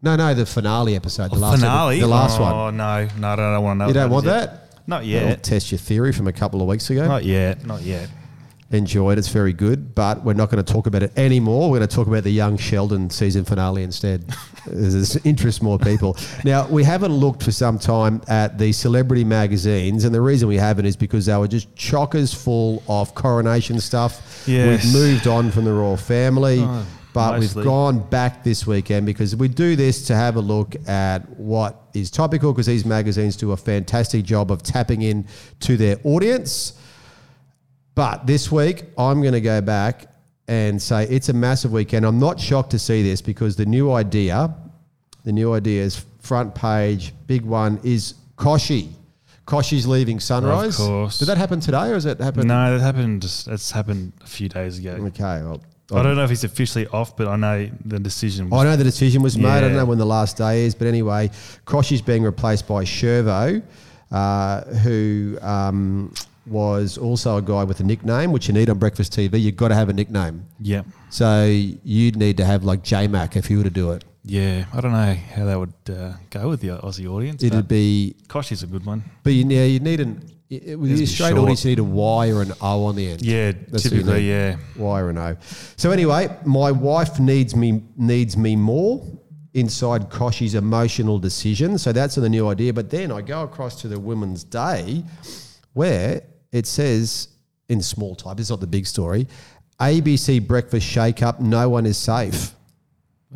no, 0.00 0.16
no, 0.16 0.32
the 0.32 0.46
finale 0.46 0.96
episode. 0.96 1.30
The 1.30 1.36
Oh, 1.36 1.40
last 1.40 1.60
finale. 1.60 2.00
The 2.00 2.06
last 2.06 2.40
oh, 2.40 2.44
one. 2.44 2.76
no, 2.78 3.06
no, 3.18 3.28
I 3.28 3.36
don't 3.36 3.62
want 3.62 3.76
to 3.76 3.84
know. 3.84 3.88
You 3.88 3.94
don't 3.94 4.10
want 4.10 4.24
that 4.24 4.40
is 4.42 4.46
that? 4.46 4.52
yet. 4.78 4.88
Not 4.88 5.04
yet. 5.04 5.42
test 5.42 5.70
your 5.70 5.78
theory 5.78 6.12
from 6.12 6.28
a 6.28 6.32
couple 6.32 6.62
of 6.62 6.66
weeks 6.68 6.88
ago. 6.88 7.06
Not 7.06 7.24
yet. 7.24 7.66
Not 7.66 7.82
yet. 7.82 8.08
Enjoyed. 8.70 9.18
It's 9.18 9.28
very 9.28 9.52
good, 9.52 9.94
but 9.94 10.24
we're 10.24 10.32
not 10.32 10.50
going 10.50 10.64
to 10.64 10.72
talk 10.72 10.86
about 10.86 11.02
it 11.02 11.12
anymore. 11.16 11.70
We're 11.70 11.78
going 11.78 11.88
to 11.88 11.94
talk 11.94 12.06
about 12.06 12.24
the 12.24 12.30
Young 12.30 12.56
Sheldon 12.56 13.10
season 13.10 13.44
finale 13.44 13.82
instead. 13.82 14.24
this 14.66 15.16
interests 15.24 15.62
more 15.62 15.78
people. 15.78 16.16
Now, 16.44 16.66
we 16.68 16.82
haven't 16.82 17.12
looked 17.12 17.42
for 17.42 17.52
some 17.52 17.78
time 17.78 18.22
at 18.26 18.58
the 18.58 18.72
celebrity 18.72 19.22
magazines, 19.22 20.04
and 20.04 20.14
the 20.14 20.20
reason 20.20 20.48
we 20.48 20.56
haven't 20.56 20.86
is 20.86 20.96
because 20.96 21.26
they 21.26 21.36
were 21.36 21.46
just 21.46 21.72
chockers 21.76 22.34
full 22.34 22.82
of 22.88 23.14
coronation 23.14 23.80
stuff. 23.80 24.44
Yes. 24.46 24.84
We've 24.84 24.92
moved 24.92 25.26
on 25.26 25.50
from 25.50 25.64
the 25.64 25.72
royal 25.72 25.96
family. 25.96 26.60
Oh, 26.60 26.86
but 27.14 27.38
mostly. 27.38 27.60
we've 27.60 27.64
gone 27.64 28.00
back 28.00 28.42
this 28.42 28.66
weekend 28.66 29.06
because 29.06 29.36
we 29.36 29.46
do 29.46 29.76
this 29.76 30.06
to 30.08 30.16
have 30.16 30.34
a 30.34 30.40
look 30.40 30.74
at 30.88 31.20
what 31.38 31.80
is 31.94 32.10
topical 32.10 32.52
because 32.52 32.66
these 32.66 32.84
magazines 32.84 33.36
do 33.36 33.52
a 33.52 33.56
fantastic 33.56 34.24
job 34.24 34.50
of 34.50 34.62
tapping 34.64 35.02
in 35.02 35.26
to 35.60 35.76
their 35.76 35.96
audience. 36.02 36.72
But 37.94 38.26
this 38.26 38.50
week, 38.50 38.84
I'm 38.98 39.20
going 39.20 39.34
to 39.34 39.40
go 39.40 39.60
back 39.60 40.06
and 40.48 40.80
say 40.80 41.04
it's 41.04 41.28
a 41.28 41.32
massive 41.32 41.72
weekend. 41.72 42.04
I'm 42.04 42.18
not 42.18 42.40
shocked 42.40 42.70
to 42.72 42.78
see 42.78 43.02
this 43.02 43.22
because 43.22 43.56
the 43.56 43.66
new 43.66 43.92
idea, 43.92 44.54
the 45.24 45.32
new 45.32 45.54
idea 45.54 45.82
is 45.82 46.04
front 46.20 46.54
page, 46.54 47.14
big 47.26 47.42
one 47.42 47.80
is 47.84 48.14
Kochie. 48.36 48.90
Kochie's 49.46 49.86
leaving 49.86 50.20
Sunrise. 50.20 50.80
Of 50.80 50.86
course. 50.86 51.18
Did 51.18 51.26
that 51.26 51.38
happen 51.38 51.60
today 51.60 51.90
or 51.90 51.94
has 51.94 52.06
it 52.06 52.18
happened? 52.18 52.48
No, 52.48 52.76
that 52.76 52.82
happened. 52.82 53.22
Just, 53.22 53.46
it's 53.46 53.70
happened 53.70 54.12
a 54.22 54.26
few 54.26 54.48
days 54.48 54.78
ago. 54.78 54.92
Okay. 54.92 55.42
Well, 55.42 55.60
I 55.92 56.02
don't 56.02 56.16
know 56.16 56.24
if 56.24 56.30
he's 56.30 56.44
officially 56.44 56.86
off, 56.88 57.14
but 57.14 57.28
I 57.28 57.36
know 57.36 57.70
the 57.84 58.00
decision. 58.00 58.46
I 58.46 58.56
Was, 58.56 58.64
know 58.64 58.76
the 58.76 58.84
decision 58.84 59.22
was 59.22 59.36
made. 59.36 59.48
I 59.48 59.60
don't 59.60 59.74
know 59.74 59.84
when 59.84 59.98
the 59.98 60.06
last 60.06 60.38
day 60.38 60.64
is, 60.64 60.74
but 60.74 60.86
anyway, 60.86 61.30
Kochie's 61.66 62.00
being 62.00 62.22
replaced 62.22 62.66
by 62.66 62.84
Shirvo, 62.84 63.62
uh, 64.10 64.64
who 64.64 65.38
um, 65.42 66.14
was 66.46 66.98
also 66.98 67.36
a 67.36 67.42
guy 67.42 67.64
with 67.64 67.80
a 67.80 67.84
nickname, 67.84 68.32
which 68.32 68.48
you 68.48 68.54
need 68.54 68.68
on 68.68 68.78
Breakfast 68.78 69.12
TV. 69.12 69.40
You've 69.40 69.56
got 69.56 69.68
to 69.68 69.74
have 69.74 69.88
a 69.88 69.92
nickname. 69.92 70.46
yeah, 70.60 70.82
So 71.10 71.44
you'd 71.46 72.16
need 72.16 72.36
to 72.36 72.44
have 72.44 72.64
like 72.64 72.82
J 72.82 73.06
Mac 73.08 73.36
if 73.36 73.48
you 73.50 73.58
were 73.58 73.64
to 73.64 73.70
do 73.70 73.92
it. 73.92 74.04
yeah. 74.24 74.66
I 74.72 74.80
don't 74.80 74.92
know 74.92 75.14
how 75.14 75.44
that 75.46 75.58
would 75.58 75.72
uh, 75.88 76.12
go 76.30 76.48
with 76.50 76.60
the 76.60 76.68
Aussie 76.68 77.06
audience. 77.10 77.42
It'd 77.42 77.68
be 77.68 78.14
Kosh 78.28 78.52
is 78.52 78.62
a 78.62 78.66
good 78.66 78.84
one. 78.84 79.04
but 79.22 79.32
you, 79.32 79.46
yeah, 79.48 79.64
you'd 79.64 79.82
need 79.82 80.00
an. 80.00 80.30
It, 80.50 80.78
with 80.78 80.94
the 80.96 81.02
Australian 81.02 81.38
audience, 81.38 81.64
you 81.64 81.70
need 81.70 81.78
a 81.78 81.84
Y 81.84 82.30
or 82.30 82.42
an 82.42 82.52
O 82.60 82.84
on 82.84 82.94
the 82.96 83.10
end. 83.10 83.22
Yeah, 83.22 83.52
That's 83.68 83.82
typically, 83.84 84.28
yeah. 84.28 84.56
Y 84.76 85.00
or 85.00 85.08
an 85.10 85.16
O. 85.18 85.36
So 85.76 85.90
anyway, 85.90 86.28
my 86.44 86.70
wife 86.70 87.18
needs 87.18 87.56
me 87.56 87.82
needs 87.96 88.36
me 88.36 88.54
more 88.54 89.02
inside 89.54 90.10
Kochie's 90.10 90.54
emotional 90.54 91.18
decision. 91.18 91.78
So 91.78 91.92
that's 91.92 92.16
the 92.16 92.28
new 92.28 92.48
idea. 92.48 92.72
But 92.74 92.90
then 92.90 93.10
I 93.10 93.22
go 93.22 93.42
across 93.44 93.80
to 93.82 93.88
the 93.88 93.98
Woman's 93.98 94.44
Day, 94.44 95.04
where 95.72 96.22
it 96.54 96.66
says 96.66 97.28
in 97.68 97.82
small 97.82 98.14
type. 98.14 98.38
it's 98.40 98.50
not 98.50 98.60
the 98.60 98.66
big 98.66 98.86
story. 98.86 99.26
ABC 99.80 100.46
breakfast 100.46 100.86
shake 100.86 101.22
up. 101.22 101.40
No 101.40 101.68
one 101.68 101.84
is 101.84 101.98
safe. 101.98 102.52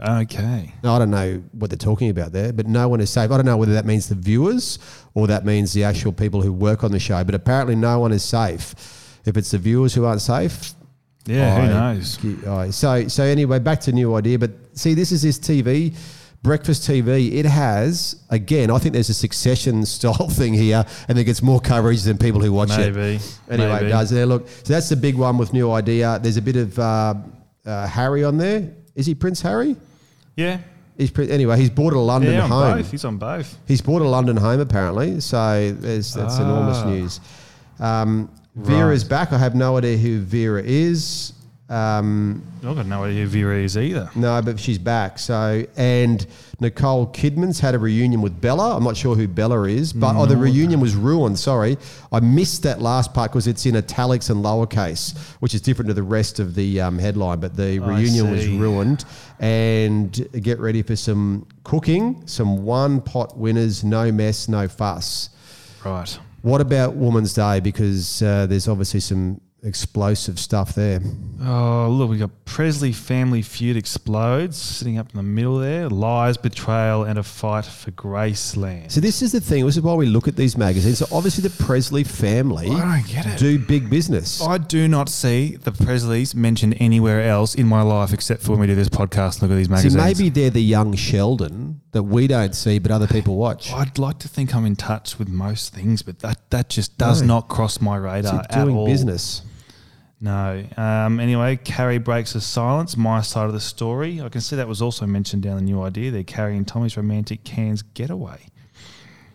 Okay. 0.01 0.73
Now, 0.85 0.95
I 0.95 0.99
don't 1.01 1.11
know 1.11 1.43
what 1.53 1.71
they're 1.71 1.77
talking 1.77 2.11
about 2.11 2.31
there, 2.33 2.53
but 2.53 2.69
no 2.69 2.89
one 2.89 3.01
is 3.01 3.11
safe. 3.11 3.31
I 3.33 3.37
don't 3.37 3.47
know 3.47 3.57
whether 3.57 3.73
that 3.73 3.85
means 3.85 4.09
the 4.09 4.15
viewers 4.15 4.79
or 5.15 5.27
that 5.27 5.45
means 5.45 5.73
the 5.73 5.83
actual 5.83 6.13
people 6.13 6.41
who 6.41 6.53
work 6.53 6.85
on 6.85 6.93
the 6.93 7.01
show, 7.01 7.25
but 7.25 7.35
apparently 7.35 7.75
no 7.75 7.99
one 7.99 8.13
is 8.13 8.23
safe. 8.23 8.75
If 9.27 9.37
it's 9.37 9.51
the 9.51 9.59
viewers 9.59 9.93
who 9.95 10.05
aren't 10.05 10.21
safe, 10.23 10.75
Yeah, 11.27 11.57
who 11.57 11.63
I- 11.63 11.95
knows? 11.95 12.19
I- 12.47 12.71
So, 12.71 13.09
so 13.09 13.25
anyway, 13.25 13.59
back 13.59 13.81
to 13.83 13.93
new 13.93 14.15
idea. 14.15 14.39
But 14.39 14.53
see, 14.75 14.95
this 14.95 15.11
is 15.11 15.23
this 15.23 15.39
TV, 15.39 15.95
breakfast 16.43 16.89
TV. 16.89 17.33
It 17.35 17.45
has 17.47 18.17
again. 18.31 18.71
I 18.71 18.79
think 18.79 18.93
there's 18.95 19.09
a 19.09 19.15
succession 19.15 19.85
style 19.97 20.29
thing 20.29 20.55
here, 20.55 20.85
and 21.09 21.19
it 21.19 21.25
gets 21.25 21.43
more 21.43 21.61
coverage 21.61 22.03
than 22.03 22.19
people 22.19 22.41
who 22.41 22.53
watch 22.53 22.71
it. 22.79 22.95
Maybe. 22.95 23.21
Anyway, 23.51 23.73
Maybe. 23.73 23.87
it 23.87 23.91
does 23.91 24.11
there. 24.11 24.27
Look, 24.27 24.49
so 24.49 24.73
that's 24.73 24.89
the 24.89 24.97
big 24.97 25.17
one 25.17 25.39
with 25.39 25.53
new 25.53 25.71
idea. 25.73 26.19
There's 26.23 26.37
a 26.37 26.43
bit 26.43 26.57
of 26.57 26.79
uh, 26.79 27.15
uh, 27.67 27.87
Harry 27.87 28.25
on 28.25 28.37
there. 28.39 28.71
Is 28.95 29.07
he 29.07 29.15
Prince 29.15 29.41
Harry? 29.43 29.77
Yeah. 30.37 30.59
He's 30.97 31.11
pre- 31.13 31.31
anyway. 31.31 31.57
He's 31.59 31.71
bought 31.71 31.93
a 31.93 31.99
London 31.99 32.33
Yeah, 32.33 32.43
on 32.45 32.51
home. 32.51 32.79
both. 32.79 32.91
He's 32.91 33.05
on 33.05 33.19
both. 33.19 33.57
He's 33.69 33.81
bought 33.81 34.03
a 34.03 34.09
London 34.09 34.37
home 34.37 34.59
apparently, 34.59 35.21
so 35.21 35.71
there's, 35.73 36.13
that's 36.13 36.39
enormous 36.39 36.79
Ah. 36.79 36.91
news. 36.91 37.21
Um, 37.79 38.31
Vera's 38.57 39.05
Right. 39.05 39.11
back. 39.11 39.33
I 39.33 39.39
have 39.39 39.55
no 39.55 39.77
idea 39.77 39.97
who 39.97 40.19
Vera 40.21 40.61
is. 40.65 41.33
Um, 41.69 42.43
I've 42.65 42.77
got 42.77 42.87
no 42.87 43.05
idea 43.05 43.25
who 43.25 43.29
Vera 43.29 43.59
is 43.59 43.77
either. 43.77 44.11
no, 44.15 44.41
but 44.41 44.59
she's 44.59 44.79
back. 44.79 45.19
So 45.19 45.67
and 45.77 46.27
Nicole 46.61 47.07
Kidman's 47.09 47.61
had 47.61 47.75
a 47.75 47.79
reunion 47.79 48.23
with 48.23 48.41
Bella. 48.41 48.75
I'm 48.75 48.85
not 48.85 48.97
sure 48.97 49.15
who 49.15 49.29
Bella 49.29 49.65
is, 49.65 49.93
but 49.93 50.17
oh, 50.17 50.25
the 50.25 50.37
reunion 50.37 50.81
was 50.81 50.97
ruined. 50.97 51.39
Sorry, 51.39 51.77
I 52.11 52.21
missed 52.21 52.63
that 52.63 52.81
last 52.81 53.13
part 53.13 53.31
because 53.31 53.47
it's 53.47 53.67
in 53.67 53.77
italics 53.77 54.31
and 54.31 54.43
lowercase, 54.43 55.17
which 55.41 55.55
is 55.55 55.61
different 55.61 55.89
to 55.89 55.95
the 55.95 56.03
rest 56.03 56.41
of 56.41 56.55
the 56.55 56.81
um, 56.81 56.99
headline. 56.99 57.41
But 57.41 57.55
the 57.55 57.81
I 57.81 57.87
reunion 57.87 58.31
was 58.31 58.49
ruined. 58.49 59.05
And 59.41 60.29
get 60.43 60.59
ready 60.59 60.83
for 60.83 60.97
some 60.97 61.47
cooking, 61.63 62.27
some 62.27 62.65
one 62.65 63.01
pot 63.01 63.39
winners, 63.39 63.85
no 63.85 64.11
mess, 64.11 64.49
no 64.49 64.67
fuss. 64.67 65.31
Right. 65.85 66.19
What 66.43 66.61
about 66.61 66.95
Woman's 66.95 67.35
Day? 67.35 67.61
Because 67.61 68.21
uh, 68.21 68.47
there's 68.47 68.67
obviously 68.67 68.99
some 68.99 69.41
explosive 69.63 70.39
stuff 70.39 70.75
there. 70.75 71.01
Oh, 71.43 71.89
look, 71.91 72.11
we 72.11 72.19
got 72.19 72.31
Presley 72.45 72.93
family 72.93 73.43
feud 73.43 73.77
explodes, 73.77 74.57
sitting 74.57 74.99
up 74.99 75.11
in 75.11 75.17
the 75.17 75.23
middle 75.23 75.59
there. 75.59 75.89
Lies, 75.89 76.37
betrayal, 76.37 77.05
and 77.05 77.19
a 77.19 77.23
fight 77.23 77.65
for 77.65 77.91
Graceland. 77.91 78.91
So 78.91 79.01
this 79.01 79.21
is 79.23 79.33
the 79.33 79.41
thing. 79.41 79.67
This 79.67 79.77
is 79.77 79.83
why 79.83 79.95
we 79.95 80.07
look 80.07 80.29
at 80.29 80.37
these 80.37 80.57
magazines. 80.57 80.99
So 80.99 81.07
obviously 81.13 81.47
the 81.49 81.65
Presley 81.65 82.05
family 82.05 82.69
I 82.71 82.99
don't 83.03 83.09
get 83.09 83.27
it. 83.27 83.39
do 83.39 83.59
big 83.59 83.91
business. 83.91 84.41
I 84.43 84.59
do 84.59 84.89
not 84.89 85.09
see 85.09 85.57
the 85.57 85.73
Presleys 85.73 86.35
mentioned 86.35 86.77
anywhere 86.81 87.23
else 87.23 87.55
in 87.55 87.67
my 87.67 87.83
life 87.83 88.13
except 88.13 88.43
for 88.43 88.53
when 88.53 88.61
we 88.61 88.67
do 88.67 88.75
this 88.75 88.89
podcast. 88.89 89.35
and 89.35 89.43
Look 89.43 89.51
at 89.53 89.57
these 89.57 89.67
See, 89.67 89.73
magazines. 89.73 89.97
maybe 89.97 90.31
they're 90.31 90.51
the 90.51 90.63
young 90.63 90.95
Sheldon 90.95 91.81
that 91.93 92.03
we 92.05 92.27
don't 92.27 92.55
see, 92.55 92.79
but 92.79 92.91
other 92.91 93.07
people 93.07 93.37
watch. 93.37 93.73
I'd 93.73 93.99
like 93.99 94.19
to 94.21 94.29
think 94.29 94.55
I'm 94.55 94.67
in 94.67 94.77
touch 94.77 95.19
with 95.19 95.29
most 95.29 95.75
things, 95.75 96.03
but 96.03 96.21
that, 96.21 96.51
that 96.51 96.69
just 96.69 96.97
does 96.99 97.23
No. 97.23 97.35
not 97.37 97.49
cross 97.49 97.81
my 97.81 97.97
radar 97.97 98.41
at 98.41 98.51
doing 98.53 98.77
all. 98.77 98.87
business. 98.87 99.43
No. 100.21 100.65
Um, 100.77 101.21
anyway, 101.21 101.57
Carrie 101.57 101.99
breaks 101.99 102.33
the 102.33 102.41
silence. 102.41 102.97
My 102.97 103.21
side 103.21 103.47
of 103.47 103.53
the 103.53 103.61
story. 103.61 104.21
I 104.21 104.29
can 104.29 104.41
see 104.41 104.57
that 104.57 104.67
was 104.67 104.83
also 104.83 105.07
mentioned 105.07 105.43
down 105.43 105.57
the 105.57 105.63
new 105.63 105.81
idea. 105.83 106.11
They're 106.11 106.25
carrying 106.25 106.65
Tommy's 106.65 106.97
romantic 106.97 107.45
cans 107.45 107.83
getaway. 107.83 108.39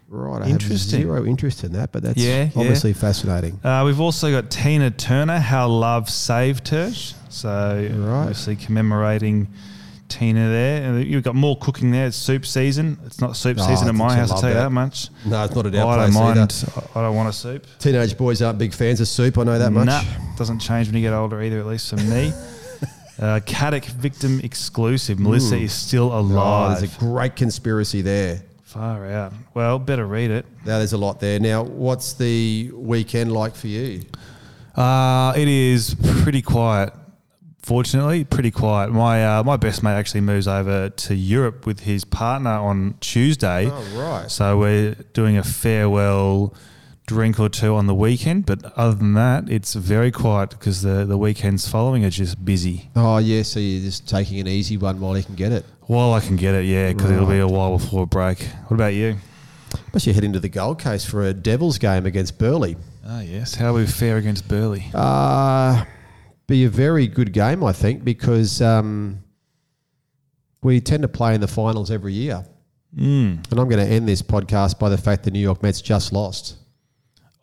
Right. 0.10 0.44
I 0.44 0.50
Interesting. 0.50 1.00
have 1.00 1.08
zero 1.08 1.26
interest 1.26 1.64
in 1.64 1.72
that, 1.74 1.92
but 1.92 2.04
that's 2.04 2.20
Yeah, 2.22 2.44
yeah. 2.44 2.50
obviously 2.56 2.94
fascinating. 2.94 3.60
Uh, 3.64 3.84
we've 3.86 4.00
also 4.00 4.30
got 4.30 4.52
Tina 4.52 4.92
Turner, 4.92 5.40
How 5.40 5.68
Love 5.68 6.10
Saved 6.10 6.68
Her. 6.68 6.92
So 7.30 7.90
Right. 7.98 8.20
obviously 8.20 8.56
commemorating 8.56 9.48
Tina 10.10 10.50
there. 10.50 11.00
You've 11.00 11.24
got 11.24 11.34
more 11.36 11.58
cooking 11.58 11.92
there. 11.92 12.08
It's 12.08 12.18
soup 12.18 12.46
season. 12.46 13.00
It's 13.06 13.20
not 13.20 13.36
soup 13.36 13.58
Oh, 13.60 13.68
season 13.68 13.86
I 13.88 13.90
at 13.90 13.94
think 13.94 13.98
my 13.98 14.16
house, 14.16 14.32
I'll 14.32 14.40
tell 14.40 14.50
you 14.50 14.56
that. 14.56 14.64
that 14.64 14.70
much. 14.72 15.10
No, 15.26 15.44
it's 15.44 15.56
not 15.56 15.66
at 15.66 15.76
I 15.76 15.80
our 15.82 15.98
don't 15.98 16.14
mind. 16.14 16.40
either. 16.40 16.84
I 16.96 17.02
don't 17.02 17.16
want 17.16 17.30
a 17.30 17.34
soup. 17.34 17.66
Teenage 17.80 18.18
boys 18.18 18.42
aren't 18.42 18.60
big 18.60 18.74
fans 18.74 19.02
of 19.02 19.08
soup. 19.08 19.38
I 19.38 19.44
know 19.44 19.58
that 19.58 19.72
much. 19.72 19.86
Nah, 19.88 20.04
doesn't 20.38 20.60
change 20.60 20.88
when 20.88 20.96
you 20.96 21.02
get 21.02 21.14
older 21.14 21.42
either, 21.42 21.60
at 21.60 21.66
least 21.66 21.90
for 21.90 21.96
me. 21.98 22.28
uh, 23.20 23.40
Caddick 23.46 23.86
victim 23.86 24.40
exclusive. 24.44 25.20
Melissa 25.20 25.58
is 25.58 25.74
still 25.74 26.12
Oh, 26.12 26.20
alive. 26.20 26.80
there's 26.80 26.96
a 26.96 27.00
great 27.00 27.36
conspiracy 27.36 28.02
there. 28.02 28.44
Far 28.64 29.06
out. 29.10 29.34
Well, 29.54 29.78
better 29.80 30.06
read 30.06 30.32
it. 30.32 30.46
Now 30.66 30.78
there's 30.80 30.94
a 30.94 30.98
lot 30.98 31.20
there. 31.20 31.40
Now, 31.40 31.64
what's 31.64 32.14
the 32.14 32.72
weekend 32.74 33.32
like 33.32 33.56
for 33.56 33.68
you? 33.68 34.04
Uh, 34.76 35.34
it 35.36 35.48
is 35.48 35.96
pretty 36.24 36.42
quiet. 36.42 36.92
Fortunately, 37.64 38.26
pretty 38.26 38.52
quiet. 38.52 38.92
My 38.92 39.26
uh, 39.26 39.44
my 39.44 39.56
best 39.56 39.84
mate 39.84 39.94
actually 39.94 40.20
moves 40.20 40.50
over 40.50 40.90
to 40.90 41.16
Europe 41.16 41.66
with 41.66 41.80
his 41.80 42.04
partner 42.04 42.52
on 42.52 42.96
Tuesday. 43.00 43.70
Oh, 43.72 43.84
right. 43.96 44.30
So 44.30 44.58
we're 44.58 44.96
doing 45.14 45.38
a 45.38 45.44
farewell 45.44 46.54
drink 47.08 47.40
or 47.40 47.48
two 47.48 47.76
on 47.76 47.88
the 47.88 47.96
weekend, 47.96 48.46
but 48.46 48.66
other 48.78 48.96
than 48.96 49.14
that, 49.14 49.50
it's 49.50 49.76
very 49.76 50.12
quiet 50.12 50.50
because 50.50 50.82
the 50.82 51.06
the 51.06 51.18
weekends 51.18 51.66
following 51.66 52.04
are 52.04 52.10
just 52.10 52.44
busy. 52.44 52.90
Oh, 52.98 53.18
yeah. 53.20 53.44
So 53.44 53.62
you're 53.62 53.82
just 53.82 54.10
taking 54.10 54.42
an 54.42 54.48
easy 54.48 54.76
one 54.76 55.00
while 55.00 55.18
you 55.18 55.24
can 55.24 55.36
get 55.36 55.54
it. 55.54 55.64
While 55.84 56.12
I 56.14 56.20
can 56.20 56.36
get 56.36 56.56
it, 56.56 56.66
yeah, 56.66 56.92
because 56.92 57.12
it'll 57.12 57.26
be 57.26 57.40
a 57.40 57.48
while 57.48 57.78
before 57.78 58.04
a 58.04 58.06
break. 58.06 58.42
What 58.68 58.76
about 58.76 58.94
you? 58.94 59.18
Must 59.94 60.06
you 60.06 60.14
head 60.14 60.26
into 60.26 60.40
the 60.42 60.50
Gold 60.50 60.80
Coast 60.80 61.08
for 61.08 61.24
a 61.24 61.34
Devils 61.34 61.78
game 61.78 62.06
against 62.06 62.38
Burleigh? 62.38 62.76
Ah, 63.06 63.22
yes. 63.22 63.56
How 63.56 63.70
are 63.70 63.74
we 63.74 63.88
fare 63.88 64.18
against 64.18 64.48
Burleigh? 64.50 64.84
Uh, 64.94 65.86
be 66.48 66.66
a 66.66 66.70
very 66.70 67.08
good 67.08 67.34
game, 67.34 67.64
I 67.64 67.74
think, 67.74 68.04
because 68.04 68.62
um, 68.62 69.24
we 70.62 70.82
tend 70.82 71.04
to 71.04 71.08
play 71.08 71.36
in 71.36 71.42
the 71.42 71.48
finals 71.48 71.92
every 71.92 72.14
year. 72.14 72.46
Mm. 72.96 73.50
And 73.52 73.60
I'm 73.60 73.70
going 73.70 73.86
to 73.86 73.92
end 73.92 74.08
this 74.08 74.22
podcast 74.22 74.80
by 74.80 74.90
the 74.90 74.98
fact 74.98 75.24
the 75.24 75.32
New 75.32 75.40
York 75.40 75.64
Mets 75.64 75.82
just 75.82 76.14
lost. 76.14 76.58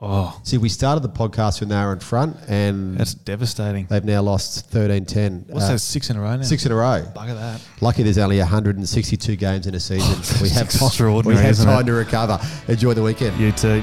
Oh, 0.02 0.40
See, 0.44 0.56
we 0.56 0.70
started 0.70 1.02
the 1.02 1.10
podcast 1.10 1.60
when 1.60 1.68
they 1.68 1.76
were 1.76 1.92
in 1.92 2.00
front, 2.00 2.34
and 2.48 2.96
that's 2.96 3.12
devastating. 3.12 3.84
they've 3.90 4.04
now 4.04 4.22
lost 4.22 4.70
13 4.70 5.04
10. 5.04 5.44
What's 5.50 5.68
that? 5.68 5.78
Six 5.78 6.08
in 6.08 6.16
a 6.16 6.22
row 6.22 6.36
now. 6.36 6.42
Six 6.42 6.64
in 6.64 6.72
a 6.72 6.74
row. 6.74 7.04
Bugger 7.14 7.34
that. 7.34 7.60
Lucky 7.82 8.02
there's 8.02 8.16
only 8.16 8.38
162 8.38 9.36
games 9.36 9.66
in 9.66 9.74
a 9.74 9.80
season. 9.80 10.16
we 10.42 10.48
have 10.48 10.70
time, 10.70 11.22
we 11.24 11.34
have 11.34 11.56
time 11.56 11.84
to 11.84 11.92
recover. 11.92 12.40
Enjoy 12.68 12.94
the 12.94 13.02
weekend. 13.02 13.38
You 13.38 13.52
too. 13.52 13.82